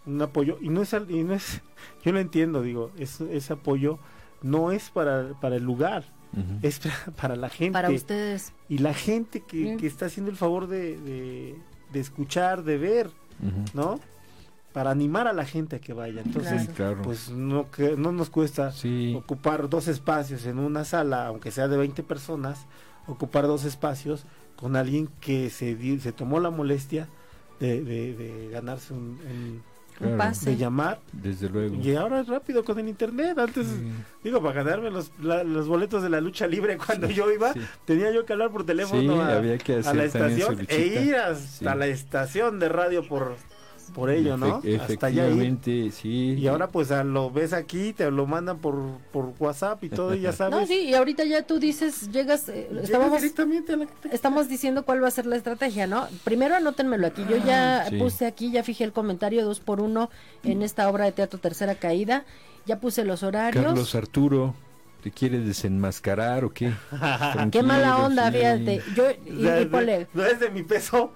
un 0.06 0.20
apoyo 0.22 0.58
y 0.60 0.68
no 0.68 0.82
es 0.82 0.94
al- 0.94 1.10
y 1.10 1.22
no 1.24 1.34
es 1.34 1.60
yo 2.04 2.12
lo 2.12 2.20
entiendo, 2.20 2.62
digo, 2.62 2.90
es 2.98 3.20
ese 3.20 3.52
apoyo 3.54 3.98
no 4.42 4.72
es 4.72 4.88
para, 4.90 5.34
para 5.40 5.56
el 5.56 5.64
lugar, 5.64 6.04
es 6.62 6.78
para, 6.80 7.16
para 7.16 7.36
la 7.36 7.48
gente 7.50 7.72
Para 7.72 7.90
ustedes, 7.90 8.52
y 8.68 8.78
la 8.78 8.94
gente 8.94 9.40
que, 9.40 9.76
que 9.76 9.86
está 9.86 10.06
haciendo 10.06 10.30
el 10.30 10.36
favor 10.36 10.66
de, 10.66 10.98
de, 10.98 11.56
de 11.92 12.00
escuchar, 12.00 12.62
de 12.64 12.78
ver. 12.78 13.10
¿no? 13.74 13.98
Para 14.74 14.90
animar 14.90 15.26
a 15.26 15.32
la 15.32 15.44
gente 15.44 15.76
a 15.76 15.78
que 15.80 15.92
vaya. 15.94 16.20
Entonces, 16.24 16.62
Sí, 16.62 16.68
claro. 16.68 17.00
pues 17.02 17.30
no 17.30 17.70
que 17.70 17.96
no 17.96 18.12
nos 18.12 18.30
cuesta 18.30 18.70
sí. 18.70 19.14
ocupar 19.16 19.68
dos 19.68 19.88
espacios 19.88 20.46
en 20.46 20.58
una 20.58 20.84
sala, 20.84 21.26
aunque 21.26 21.50
sea 21.50 21.66
de 21.66 21.76
20 21.76 22.02
personas, 22.04 22.66
ocupar 23.08 23.46
dos 23.46 23.64
espacios 23.64 24.24
con 24.56 24.76
alguien 24.76 25.08
que 25.20 25.50
se, 25.50 25.76
se 26.00 26.12
tomó 26.12 26.38
la 26.38 26.50
molestia 26.50 27.08
de, 27.60 27.82
de- 27.84 28.14
de 28.14 28.48
ganarse 28.50 28.92
un, 28.92 29.18
un- 29.30 29.70
Claro. 29.98 30.12
un 30.14 30.18
pase. 30.18 30.50
de 30.50 30.56
llamar. 30.56 30.98
Desde 31.12 31.50
luego. 31.50 31.74
Y 31.76 31.94
ahora 31.94 32.20
es 32.20 32.26
rápido 32.28 32.64
con 32.64 32.78
el 32.78 32.88
internet. 32.88 33.38
Antes, 33.38 33.66
Sí. 33.66 33.92
digo, 34.24 34.40
para 34.40 34.62
ganarme 34.64 34.90
los, 34.90 35.10
la- 35.20 35.44
los 35.44 35.68
boletos 35.68 36.02
de 36.02 36.08
la 36.08 36.22
lucha 36.22 36.46
libre 36.46 36.78
cuando 36.78 37.10
yo 37.10 37.30
iba, 37.30 37.52
Sí. 37.52 37.60
tenía 37.84 38.10
yo 38.10 38.24
que 38.24 38.32
hablar 38.32 38.50
por 38.50 38.64
teléfono 38.64 39.02
Sí, 39.02 39.20
a, 39.20 39.36
había 39.36 39.58
que 39.58 39.74
a 39.74 39.78
hacer 39.80 39.96
la 39.96 40.08
también 40.08 40.40
estación 40.40 40.66
e 40.70 40.86
ir 40.86 41.14
hasta 41.16 41.72
Sí. 41.74 41.78
la 41.78 41.86
estación 41.86 42.58
de 42.58 42.68
radio 42.70 43.06
por, 43.06 43.36
por 43.94 44.10
ello, 44.10 44.36
¿no? 44.36 44.62
Hasta 44.80 45.06
allá 45.06 45.28
sí. 45.92 46.34
Y 46.38 46.46
ahora 46.46 46.68
pues 46.68 46.90
a- 46.90 47.04
lo 47.04 47.30
ves 47.30 47.52
aquí, 47.52 47.92
te 47.92 48.10
lo 48.10 48.26
mandan 48.26 48.58
por, 48.58 48.76
por 49.12 49.32
WhatsApp 49.38 49.82
y 49.84 49.88
todo, 49.88 50.14
y 50.14 50.20
ya 50.20 50.32
sabes. 50.32 50.58
No, 50.58 50.66
sí, 50.66 50.80
y 50.88 50.94
ahorita 50.94 51.24
ya 51.24 51.42
tú 51.42 51.58
dices, 51.58 52.10
llegas, 52.10 52.48
eh, 52.48 52.66
Llegas 52.70 52.84
estábamos, 52.84 53.20
directamente 53.20 53.72
a 53.72 53.76
la 53.76 53.86
estamos 54.12 54.48
diciendo 54.48 54.84
cuál 54.84 55.02
va 55.02 55.08
a 55.08 55.10
ser 55.10 55.26
la 55.26 55.36
estrategia, 55.36 55.86
¿no? 55.86 56.06
Primero 56.24 56.54
anótenmelo 56.56 57.06
aquí. 57.06 57.24
Yo 57.28 57.36
ya 57.38 57.86
Sí. 57.88 57.96
puse 57.98 58.26
aquí, 58.26 58.50
ya 58.50 58.62
fijé 58.62 58.84
el 58.84 58.92
comentario 58.92 59.44
dos 59.44 59.60
por 59.60 59.80
uno 59.80 60.10
en 60.44 60.62
esta 60.62 60.88
obra 60.88 61.04
de 61.04 61.12
teatro 61.12 61.38
Tercera 61.38 61.74
Caída. 61.74 62.24
Ya 62.66 62.78
puse 62.78 63.04
los 63.04 63.22
horarios. 63.22 63.64
Carlos 63.64 63.94
Arturo, 63.94 64.54
¿te 65.02 65.10
quieres 65.10 65.46
desenmascarar 65.46 66.44
o 66.44 66.50
qué? 66.52 66.72
Qué 67.50 67.62
mala 67.62 67.98
onda, 67.98 68.30
sí. 68.30 68.38
fíjate. 68.38 68.82
Yo, 68.94 69.04
y, 69.26 69.38
O 69.38 69.40
sea, 69.42 69.60
y 69.62 69.64
ponle, 69.66 70.06
no 70.14 70.24
es 70.24 70.38
de 70.40 70.50
mi 70.50 70.62
peso. 70.62 71.12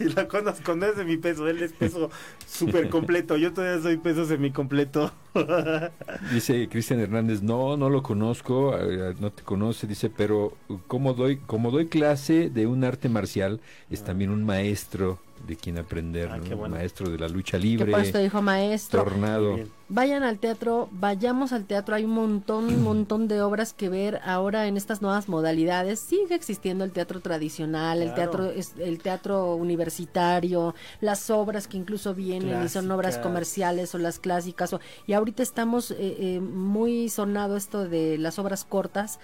Y 0.04 0.04
lo 0.04 0.26
conozco, 0.28 0.74
no 0.74 0.86
es 0.86 0.96
de 0.96 1.04
mi 1.04 1.18
peso, 1.18 1.46
él 1.46 1.62
es 1.62 1.72
peso 1.72 2.10
súper 2.46 2.88
completo. 2.88 3.36
Yo 3.36 3.52
todavía 3.52 3.82
soy 3.82 3.98
peso 3.98 4.24
semicompleto. 4.24 5.12
Dice 6.32 6.68
Cristian 6.70 7.00
Hernández, 7.00 7.42
no, 7.42 7.76
no 7.76 7.90
lo 7.90 8.02
conozco, 8.02 8.76
eh, 8.78 9.14
no 9.20 9.30
te 9.30 9.42
conoce, 9.42 9.86
dice, 9.86 10.08
pero 10.08 10.56
como 10.86 11.12
doy, 11.12 11.36
como 11.36 11.70
doy 11.70 11.86
clase 11.86 12.48
de 12.48 12.66
un 12.66 12.82
arte 12.82 13.10
marcial, 13.10 13.60
es 13.90 14.02
también 14.02 14.30
un 14.30 14.44
maestro 14.44 15.18
de 15.46 15.56
quien 15.56 15.78
aprender, 15.78 16.28
Ah, 16.30 16.36
¿no? 16.38 16.56
bueno. 16.56 16.76
maestro 16.76 17.08
de 17.10 17.18
la 17.18 17.28
lucha 17.28 17.58
Que 17.58 17.64
libre, 17.64 17.90
por 17.90 18.00
esto 18.00 18.18
dijo 18.18 18.40
maestro. 18.42 19.02
tornado. 19.04 19.58
Vayan 19.88 20.22
al 20.22 20.38
teatro, 20.38 20.88
vayamos 20.92 21.52
al 21.52 21.64
teatro, 21.64 21.96
hay 21.96 22.04
un 22.04 22.12
montón, 22.12 22.66
un 22.66 22.82
montón 22.84 23.26
de 23.26 23.42
obras 23.42 23.72
que 23.72 23.88
ver 23.88 24.20
ahora 24.24 24.66
en 24.68 24.76
estas 24.76 25.02
nuevas 25.02 25.28
modalidades. 25.28 25.98
Sigue 25.98 26.34
existiendo 26.34 26.84
el 26.84 26.92
teatro 26.92 27.20
tradicional, 27.20 28.02
el 28.02 28.14
teatro 28.14 28.52
el 28.78 28.98
teatro 29.02 29.54
universitario, 29.56 30.74
las 31.00 31.30
obras 31.30 31.66
que 31.66 31.76
incluso 31.76 32.14
vienen 32.14 32.64
y 32.64 32.68
son 32.68 32.90
obras 32.90 33.18
comerciales 33.18 33.94
o 33.94 33.98
las 33.98 34.18
clásicas. 34.18 34.72
o- 34.72 34.80
y 35.06 35.12
ahorita 35.14 35.42
estamos 35.42 35.90
eh, 35.90 35.96
eh, 35.98 36.40
muy 36.40 37.08
sonado 37.08 37.56
esto 37.56 37.88
de 37.88 38.18
las 38.18 38.38
obras 38.38 38.64
cortas. 38.64 39.18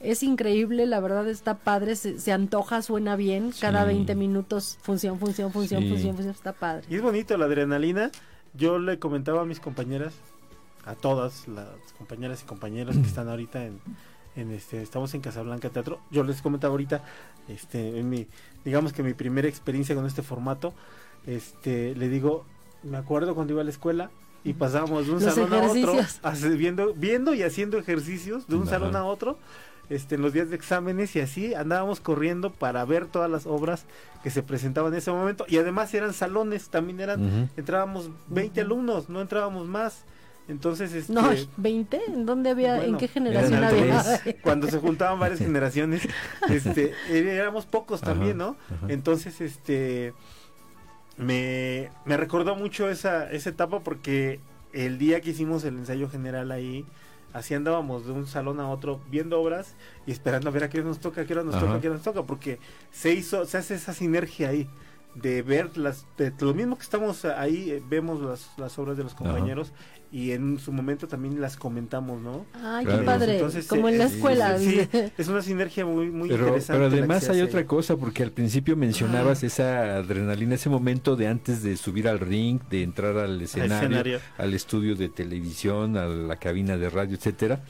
Es 0.00 0.22
increíble, 0.22 0.86
la 0.86 1.00
verdad 1.00 1.28
está 1.28 1.56
padre, 1.58 1.96
se, 1.96 2.18
se 2.20 2.32
antoja, 2.32 2.82
suena 2.82 3.16
bien, 3.16 3.52
cada 3.60 3.82
Sí. 3.82 3.88
20 3.88 4.14
minutos 4.14 4.78
función, 4.82 5.18
función, 5.18 5.52
función, 5.52 5.82
Sí. 5.82 5.88
función, 5.88 6.14
función, 6.14 6.34
está 6.34 6.52
padre. 6.52 6.84
Y 6.88 6.94
es 6.96 7.02
bonito 7.02 7.36
la 7.36 7.46
adrenalina. 7.46 8.10
Yo 8.54 8.78
le 8.78 8.98
comentaba 8.98 9.42
a 9.42 9.44
mis 9.44 9.58
compañeras, 9.60 10.14
a 10.84 10.94
todas 10.94 11.48
las 11.48 11.68
compañeras 11.98 12.42
y 12.42 12.46
compañeros 12.46 12.96
que 12.96 13.02
están 13.06 13.28
ahorita 13.28 13.64
en, 13.66 13.80
en 14.36 14.52
este, 14.52 14.82
estamos 14.82 15.12
en 15.14 15.20
Casablanca 15.20 15.68
Teatro. 15.70 16.00
Yo 16.12 16.22
les 16.22 16.42
comentaba 16.42 16.70
ahorita, 16.72 17.02
este, 17.48 17.98
en 17.98 18.08
mi, 18.08 18.26
digamos 18.64 18.92
que 18.92 19.02
mi 19.02 19.14
primera 19.14 19.48
experiencia 19.48 19.94
con 19.96 20.06
este 20.06 20.22
formato, 20.22 20.74
este, 21.26 21.94
le 21.96 22.08
digo, 22.08 22.44
me 22.84 22.96
acuerdo 22.98 23.34
cuando 23.34 23.52
iba 23.52 23.62
a 23.62 23.64
la 23.64 23.70
escuela 23.70 24.10
y 24.44 24.52
pasábamos 24.54 25.06
de 25.06 25.12
un 25.12 25.22
Los 25.24 25.34
salón 25.34 25.52
a 25.52 25.56
otro, 25.56 25.72
ejercicios. 25.76 26.20
hace- 26.22 26.48
viendo, 26.50 26.94
viendo 26.94 27.34
y 27.34 27.42
haciendo 27.42 27.78
ejercicios 27.78 28.46
de 28.46 28.54
un 28.56 28.62
Ajá. 28.62 28.70
salón 28.70 28.94
a 28.96 29.04
otro. 29.04 29.38
Este, 29.90 30.16
en 30.16 30.22
los 30.22 30.32
días 30.34 30.50
de 30.50 30.56
exámenes 30.56 31.16
y 31.16 31.20
así 31.20 31.54
andábamos 31.54 32.00
corriendo 32.00 32.52
para 32.52 32.84
ver 32.84 33.06
todas 33.06 33.30
las 33.30 33.46
obras 33.46 33.86
que 34.22 34.30
se 34.30 34.42
presentaban 34.42 34.92
en 34.92 34.98
ese 34.98 35.10
momento 35.10 35.46
y 35.48 35.56
además 35.56 35.94
eran 35.94 36.12
salones, 36.12 36.68
también 36.68 37.00
eran 37.00 37.50
entrábamos 37.56 38.10
20 38.28 38.60
alumnos, 38.60 39.08
no 39.08 39.20
entrábamos 39.22 39.66
más. 39.66 40.04
Entonces, 40.46 40.92
este, 40.94 41.12
No, 41.12 41.30
20, 41.58 42.00
¿en 42.06 42.24
dónde 42.24 42.48
había, 42.50 42.82
en 42.84 42.96
qué 42.96 43.06
generación 43.08 43.62
había? 43.64 44.02
tres. 44.22 44.36
cuando 44.42 44.66
se 44.66 44.78
juntaban 44.78 45.18
varias 45.20 45.38
generaciones, 45.48 46.08
este, 46.48 46.92
éramos 47.10 47.66
pocos 47.66 48.02
Ajá, 48.02 48.12
también, 48.12 48.38
¿no? 48.38 48.56
ajá. 48.74 48.86
Entonces, 48.88 49.40
este, 49.42 50.14
me, 51.16 51.90
me 52.04 52.16
recordó 52.16 52.54
mucho 52.56 52.88
esa, 52.88 53.30
esa 53.30 53.50
etapa 53.50 53.80
porque 53.80 54.40
el 54.72 54.98
día 54.98 55.20
que 55.20 55.30
hicimos 55.30 55.64
el 55.64 55.76
ensayo 55.78 56.08
general 56.08 56.50
ahí, 56.50 56.84
así 57.32 57.54
andábamos 57.54 58.06
de 58.06 58.12
un 58.12 58.26
salón 58.26 58.60
a 58.60 58.68
otro 58.70 59.00
viendo 59.10 59.40
obras 59.40 59.74
y 60.06 60.12
esperando 60.12 60.48
a 60.48 60.52
ver 60.52 60.64
a 60.64 60.68
qué 60.70 60.78
hora 60.78 60.88
nos 60.88 60.98
toca, 61.00 61.22
a 61.22 61.24
qué 61.24 61.32
hora 61.34 61.44
nos 61.44 61.54
Ajá. 61.54 61.66
toca, 61.66 61.76
a 61.78 61.80
qué 61.80 61.88
hora 61.88 61.96
nos 61.96 62.04
toca, 62.04 62.22
porque 62.24 62.58
se 62.90 63.12
hizo, 63.12 63.44
se 63.44 63.58
hace 63.58 63.74
esa 63.74 63.92
sinergia 63.92 64.48
ahí 64.50 64.68
de 65.14 65.42
ver 65.42 65.76
las, 65.76 66.06
de 66.16 66.32
lo 66.40 66.54
mismo 66.54 66.76
que 66.76 66.82
estamos 66.84 67.24
ahí, 67.24 67.70
eh, 67.70 67.82
vemos 67.88 68.20
las, 68.20 68.50
las 68.56 68.78
obras 68.78 68.96
de 68.96 69.02
los 69.04 69.14
compañeros 69.14 69.72
y 70.10 70.30
en 70.30 70.58
su 70.58 70.72
momento 70.72 71.06
también 71.06 71.38
las 71.40 71.56
comentamos, 71.56 72.22
¿no? 72.22 72.46
Ay, 72.54 72.84
Claro. 72.86 73.00
qué 73.00 73.04
padre, 73.04 73.34
Entonces, 73.34 73.66
como 73.66 73.88
eh, 73.88 73.92
en 73.92 73.98
la 73.98 74.04
escuela. 74.04 74.58
Sí, 74.58 74.88
es 75.18 75.28
una 75.28 75.42
sinergia 75.42 75.84
muy, 75.84 76.10
muy 76.10 76.28
Pero, 76.28 76.44
interesante. 76.46 76.72
pero 76.82 76.86
además 76.94 77.28
hay 77.28 77.42
otra 77.42 77.66
cosa, 77.66 77.96
porque 77.96 78.22
al 78.22 78.30
principio 78.32 78.74
mencionabas 78.76 79.42
esa 79.42 79.96
adrenalina, 79.96 80.54
ese 80.54 80.70
momento 80.70 81.14
de 81.16 81.26
antes 81.26 81.62
de 81.62 81.76
subir 81.76 82.08
al 82.08 82.20
ring, 82.20 82.60
de 82.70 82.82
entrar 82.84 83.18
al 83.18 83.40
escenario, 83.42 83.76
escenario. 83.76 84.20
al 84.38 84.54
estudio 84.54 84.94
de 84.96 85.08
televisión, 85.08 85.96
a 85.96 86.06
la 86.06 86.36
cabina 86.36 86.76
de 86.76 86.88
radio, 86.88 87.16
etcétera. 87.16 87.60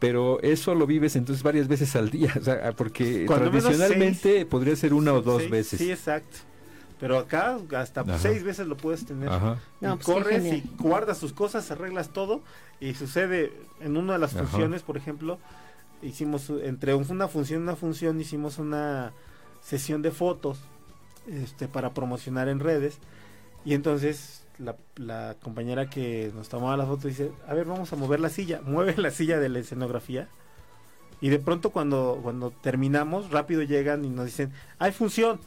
Pero 0.00 0.40
eso 0.42 0.74
lo 0.74 0.86
vives 0.86 1.14
entonces 1.14 1.42
varias 1.44 1.68
veces 1.68 1.94
al 1.94 2.10
día, 2.10 2.34
o 2.40 2.42
sea, 2.42 2.72
porque 2.72 3.26
Cuando 3.26 3.50
tradicionalmente 3.50 4.44
podría 4.46 4.74
ser 4.74 4.92
una 4.94 5.12
o 5.12 5.22
dos 5.22 5.48
veces. 5.48 5.78
Sí, 5.78 5.90
exacto. 5.92 6.38
Pero 6.98 7.18
acá 7.18 7.58
hasta 7.78 8.00
Ajá. 8.02 8.18
seis 8.18 8.42
veces 8.42 8.66
lo 8.66 8.76
puedes 8.76 9.06
tener. 9.06 9.28
Ajá. 9.30 9.58
No, 9.80 9.94
y 9.94 9.96
pues 9.96 10.04
corres 10.06 10.44
y 10.52 10.62
guardas 10.78 11.20
tus 11.20 11.32
cosas, 11.32 11.70
arreglas 11.70 12.10
todo 12.10 12.42
y 12.80 12.94
sucede 12.94 13.52
en 13.80 13.96
una 13.96 14.14
de 14.14 14.18
las 14.18 14.34
Ajá. 14.34 14.44
funciones, 14.46 14.82
por 14.82 14.96
ejemplo, 14.98 15.38
hicimos 16.02 16.50
entre 16.62 16.94
un- 16.94 17.06
una 17.10 17.28
función 17.28 17.60
y 17.60 17.62
una 17.62 17.76
función 17.76 18.20
hicimos 18.20 18.58
una 18.58 19.12
sesión 19.62 20.00
de 20.02 20.10
fotos 20.10 20.58
este 21.30 21.68
para 21.68 21.92
promocionar 21.92 22.48
en 22.48 22.60
redes 22.60 22.96
y 23.66 23.74
entonces 23.74 24.39
la, 24.60 24.76
la 24.96 25.36
compañera 25.42 25.88
que 25.90 26.30
nos 26.34 26.48
tomaba 26.48 26.76
las 26.76 26.86
fotos 26.86 27.04
dice, 27.04 27.32
"A 27.48 27.54
ver, 27.54 27.66
vamos 27.66 27.92
a 27.92 27.96
mover 27.96 28.20
la 28.20 28.28
silla." 28.28 28.60
Mueve 28.64 28.94
la 28.96 29.10
silla 29.10 29.38
de 29.38 29.48
la 29.48 29.58
escenografía. 29.58 30.28
Y 31.20 31.28
de 31.28 31.38
pronto 31.38 31.70
cuando 31.70 32.20
cuando 32.22 32.50
terminamos, 32.50 33.30
rápido 33.30 33.62
llegan 33.62 34.04
y 34.04 34.10
nos 34.10 34.26
dicen, 34.26 34.52
"Hay 34.78 34.92
función." 34.92 35.40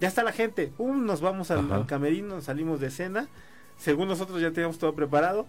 Ya 0.00 0.08
está 0.08 0.22
la 0.24 0.32
gente. 0.32 0.72
Um, 0.78 1.06
nos 1.06 1.20
vamos 1.20 1.50
al, 1.50 1.70
al 1.72 1.86
camerino, 1.86 2.40
salimos 2.40 2.80
de 2.80 2.88
escena. 2.88 3.28
Según 3.78 4.08
nosotros 4.08 4.40
ya 4.42 4.50
teníamos 4.50 4.78
todo 4.78 4.94
preparado. 4.94 5.46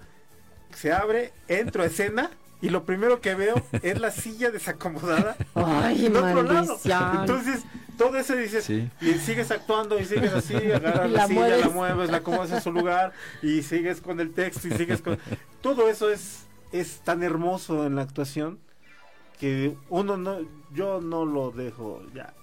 Se 0.74 0.94
abre, 0.94 1.32
entro 1.48 1.84
a 1.84 1.88
escena 1.88 2.30
y 2.62 2.70
lo 2.70 2.84
primero 2.86 3.22
que 3.22 3.36
veo 3.36 3.56
es 3.82 4.00
la 4.00 4.12
silla 4.12 4.52
desacomodada 4.52 5.36
Ay, 5.56 6.06
en 6.08 6.16
otro 6.16 6.44
lado. 6.44 6.68
maldición. 6.68 7.18
Entonces, 7.22 7.64
todo 7.98 8.18
eso 8.18 8.36
dices, 8.36 8.64
Sí. 8.66 8.90
y 9.02 9.14
sigues 9.16 9.52
actuando 9.52 10.00
y 10.00 10.06
sigues 10.06 10.34
así, 10.34 10.54
agarras 10.72 11.10
la, 11.10 11.18
La 11.22 11.28
silla, 11.28 11.40
la 11.42 11.70
mueves. 11.70 11.74
mueves, 11.74 12.12
la 12.12 12.18
acomodas 12.18 12.52
en 12.52 12.62
su 12.62 12.72
lugar 12.72 13.12
y 13.42 13.62
sigues 13.64 14.02
con 14.02 14.20
el 14.20 14.34
texto 14.34 14.68
y 14.68 14.72
sigues 14.72 15.02
con... 15.02 15.18
Todo 15.62 15.90
eso 15.90 16.10
es, 16.12 16.46
es 16.72 17.00
tan 17.00 17.24
hermoso 17.24 17.86
en 17.86 17.96
la 17.96 18.02
actuación 18.04 18.60
que 19.40 19.76
uno 19.90 20.16
no, 20.18 20.40
yo 20.74 21.02
no 21.02 21.26
lo 21.26 21.52
dejo 21.52 22.02
ya. 22.14 22.34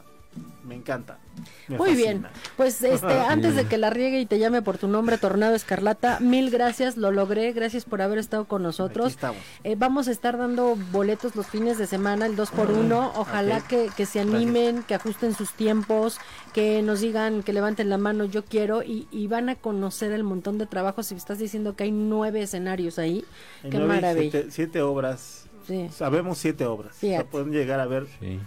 Me 0.65 0.77
encanta. 0.77 1.19
me 1.67 1.77
Muy 1.77 1.91
fascina. 1.91 2.11
bien, 2.13 2.27
pues 2.57 2.83
este, 2.85 3.13
antes 3.29 3.57
de 3.57 3.67
que 3.67 3.77
la 3.79 3.91
riegue 3.91 4.21
y 4.21 4.27
te 4.27 4.39
llame 4.39 4.63
por 4.63 4.79
tu 4.79 4.87
nombre, 4.87 5.19
Tornado 5.19 5.55
Escarlata, 5.57 6.21
mil 6.21 6.51
gracias, 6.51 6.97
lo 6.97 7.11
logré, 7.11 7.53
gracias 7.53 7.85
por 7.85 8.01
haber 8.01 8.19
estado 8.19 8.45
con 8.47 8.63
Aquí 8.63 8.67
nosotros. 8.69 9.09
estamos. 9.11 9.43
Eh, 9.65 9.75
vamos 9.77 10.07
a 10.07 10.13
estar 10.13 10.39
dando 10.39 10.77
boletos 10.93 11.35
los 11.35 11.49
fines 11.49 11.79
de 11.79 11.87
semana, 11.89 12.27
el 12.27 12.37
2 12.37 12.51
por 12.53 12.71
1 12.71 13.13
Ojalá 13.17 13.59
ok. 13.59 13.65
que, 13.67 13.91
que 13.97 14.07
se 14.07 14.21
animen, 14.21 14.85
que 14.85 14.95
ajusten 14.95 15.35
sus 15.35 15.53
tiempos, 15.53 16.19
que 16.55 16.81
nos 16.83 17.01
digan, 17.01 17.43
que 17.43 17.53
levanten 17.53 17.89
la 17.91 17.99
mano, 17.99 18.25
yo 18.25 18.45
quiero, 18.45 18.85
y, 18.85 19.09
y 19.11 19.27
van 19.27 19.49
a 19.49 19.57
conocer 19.57 20.13
el 20.13 20.23
montón 20.23 20.59
de 20.59 20.67
trabajos. 20.67 21.07
Si 21.09 21.15
me 21.15 21.19
estás 21.19 21.39
diciendo 21.41 21.75
que 21.75 21.85
hay 21.85 21.91
nueve 21.91 22.41
escenarios 22.41 23.01
ahí, 23.01 23.25
Hay 23.65 23.71
qué 23.71 23.79
nueve 23.79 23.95
maravilla. 23.95 24.31
Siete, 24.31 24.51
siete 24.53 24.81
obras. 24.83 25.47
Sí. 25.67 25.89
Sabemos 25.93 26.39
siete 26.39 26.67
obras. 26.67 26.95
Fíjate. 26.97 27.19
O 27.19 27.23
sea, 27.23 27.31
pueden 27.31 27.51
llegar 27.51 27.81
a 27.81 27.87
ver 27.87 28.07
Sí. 28.21 28.39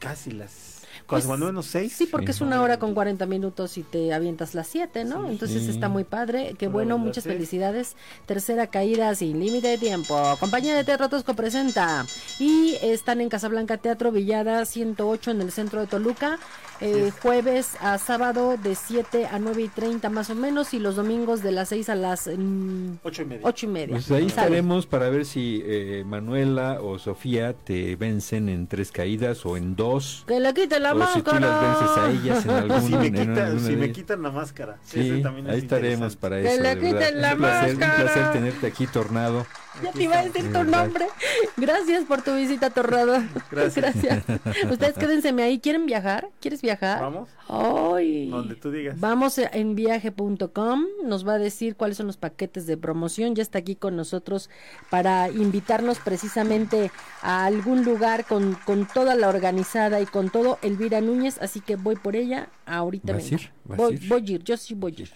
casi 0.00 0.32
las... 0.32 0.73
Pues, 1.06 1.26
cuando 1.26 1.46
menos 1.46 1.66
seis. 1.66 1.92
Sí, 1.92 2.06
porque 2.06 2.32
Sí. 2.32 2.38
es 2.38 2.40
una 2.40 2.60
hora 2.62 2.78
con 2.78 2.94
40 2.94 3.26
minutos 3.26 3.76
y 3.78 3.82
te 3.82 4.12
avientas 4.14 4.54
las 4.54 4.66
7, 4.68 5.04
¿no? 5.04 5.24
Sí. 5.24 5.32
Entonces 5.32 5.62
Sí. 5.64 5.70
está 5.70 5.88
muy 5.88 6.04
padre. 6.04 6.54
Qué 6.58 6.68
bueno, 6.68 6.98
muchas 6.98 7.24
felicidades. 7.24 7.96
Tercera 8.26 8.66
caída 8.68 9.14
sin 9.14 9.38
límite 9.40 9.68
de 9.68 9.78
tiempo. 9.78 10.16
Compañía 10.40 10.74
de 10.74 10.84
Teatro 10.84 11.08
Tosco 11.08 11.34
presenta. 11.34 12.06
Y 12.38 12.76
están 12.82 13.20
en 13.20 13.28
Casablanca 13.28 13.76
Teatro 13.78 14.10
Villada 14.12 14.64
108 14.64 15.30
en 15.32 15.40
el 15.40 15.52
centro 15.52 15.80
de 15.80 15.86
Toluca. 15.86 16.38
eh, 16.80 17.12
jueves 17.22 17.76
a 17.80 17.98
sábado 17.98 18.56
de 18.62 18.74
7 18.74 19.26
a 19.26 19.38
9 19.38 19.62
y 19.62 19.68
30 19.68 20.10
más 20.10 20.28
o 20.30 20.34
menos. 20.34 20.74
Y 20.74 20.80
los 20.80 20.96
domingos 20.96 21.40
de 21.42 21.52
las 21.52 21.68
6 21.68 21.88
a 21.88 21.94
las 21.94 22.26
mm, 22.26 22.96
Ocho 23.04 23.22
y 23.22 23.24
media. 23.26 23.40
8 23.46 23.66
y 23.66 23.68
media. 23.68 23.94
Pues 23.94 24.10
ahí 24.10 24.22
Sale. 24.22 24.26
estaremos 24.26 24.84
para 24.86 25.08
ver 25.08 25.24
si 25.24 25.62
eh, 25.64 26.02
Manuela 26.04 26.80
o 26.82 26.98
Sofía 26.98 27.52
te 27.54 27.94
vencen 27.94 28.48
en 28.48 28.66
tres 28.66 28.90
caídas 28.90 29.46
o 29.46 29.56
en 29.56 29.76
dos. 29.76 30.24
Que 30.26 30.40
le 30.40 30.52
quite 30.52 30.80
la 30.80 30.93
o 31.02 31.06
si 31.14 31.22
tú 31.22 31.30
máscara. 31.32 31.40
las 31.40 31.78
vences 31.80 31.96
a 31.98 32.10
ellas 32.10 32.44
en 32.44 32.50
alguna. 32.54 32.80
si 32.80 32.96
me, 32.96 33.06
en 33.06 33.14
quita- 33.14 33.46
alguna 33.46 33.66
si 33.66 33.76
me 33.76 33.92
quitan 33.92 34.22
la 34.22 34.30
máscara. 34.30 34.76
Sí, 34.84 35.00
Ese 35.00 35.22
también 35.22 35.46
es 35.46 35.52
ahí 35.52 35.58
estaremos 35.60 36.16
para 36.16 36.40
Que 36.42 36.54
eso. 36.54 36.62
le 36.62 36.68
de 36.68 36.74
verdad. 36.74 36.98
quiten 36.98 37.20
la 37.22 37.32
un, 37.32 37.38
placer, 37.38 37.74
un 37.74 37.80
máscara. 37.80 38.02
placer 38.12 38.32
tenerte 38.32 38.66
aquí, 38.66 38.86
Tornado. 38.86 39.46
Ya 39.82 39.90
te 39.90 40.04
iba 40.04 40.16
a 40.16 40.22
decir 40.24 40.52
tu 40.52 40.62
nombre. 40.62 41.08
Gracias 41.56 42.04
por 42.04 42.22
tu 42.22 42.32
visita, 42.36 42.70
Torrado. 42.70 43.20
Gracias. 43.50 44.22
Ustedes 44.70 44.94
quédense 44.96 45.30
ahí. 45.42 45.58
¿Quieren 45.58 45.86
viajar? 45.86 46.28
¿Quieres 46.40 46.62
viajar? 46.62 47.00
Vamos, 47.00 47.28
Ay. 47.48 48.28
donde 48.30 48.54
tú 48.54 48.70
digas. 48.70 49.00
Vamos 49.00 49.36
en 49.38 49.74
viaje.com, 49.74 50.84
nos 51.04 51.26
va 51.26 51.34
a 51.34 51.38
decir 51.38 51.74
cuáles 51.74 51.96
son 51.96 52.06
los 52.06 52.16
paquetes 52.16 52.66
de 52.68 52.76
promoción, 52.76 53.34
ya 53.34 53.42
está 53.42 53.58
aquí 53.58 53.74
con 53.74 53.96
nosotros 53.96 54.48
para 54.90 55.28
invitarnos 55.28 55.98
precisamente 55.98 56.92
a 57.22 57.44
algún 57.44 57.84
lugar 57.84 58.26
con, 58.26 58.56
con 58.64 58.86
toda 58.86 59.16
la 59.16 59.28
organizada 59.28 60.00
y 60.00 60.06
con 60.06 60.30
todo 60.30 60.58
Elvira 60.84 61.00
Núñez, 61.00 61.38
así 61.40 61.60
que 61.60 61.76
voy 61.76 61.96
por 61.96 62.14
ella 62.14 62.50
ahorita. 62.66 63.14
¿Vas 63.14 63.30
vengo. 63.30 63.42
ir? 63.42 63.52
¿Vas 63.64 63.78
a 63.78 63.82
Voy, 63.82 63.94
ir? 63.94 64.08
voy 64.08 64.20
a 64.28 64.30
ir, 64.32 64.44
yo 64.44 64.56
sí 64.56 64.74
voy 64.74 64.94
a 64.98 65.00
ir. 65.02 65.10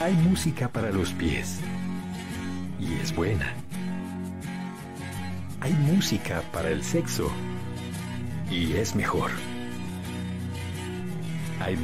Hay 0.00 0.12
música 0.14 0.68
para 0.68 0.90
los 0.90 1.12
pies. 1.12 1.60
Y 2.78 2.94
es 2.94 3.14
buena. 3.14 3.54
Hay 5.60 5.72
música 5.72 6.42
para 6.52 6.70
el 6.70 6.82
sexo. 6.82 7.30
Y 8.50 8.74
es 8.74 8.94
mejor. 8.94 9.30
hay 11.58 11.76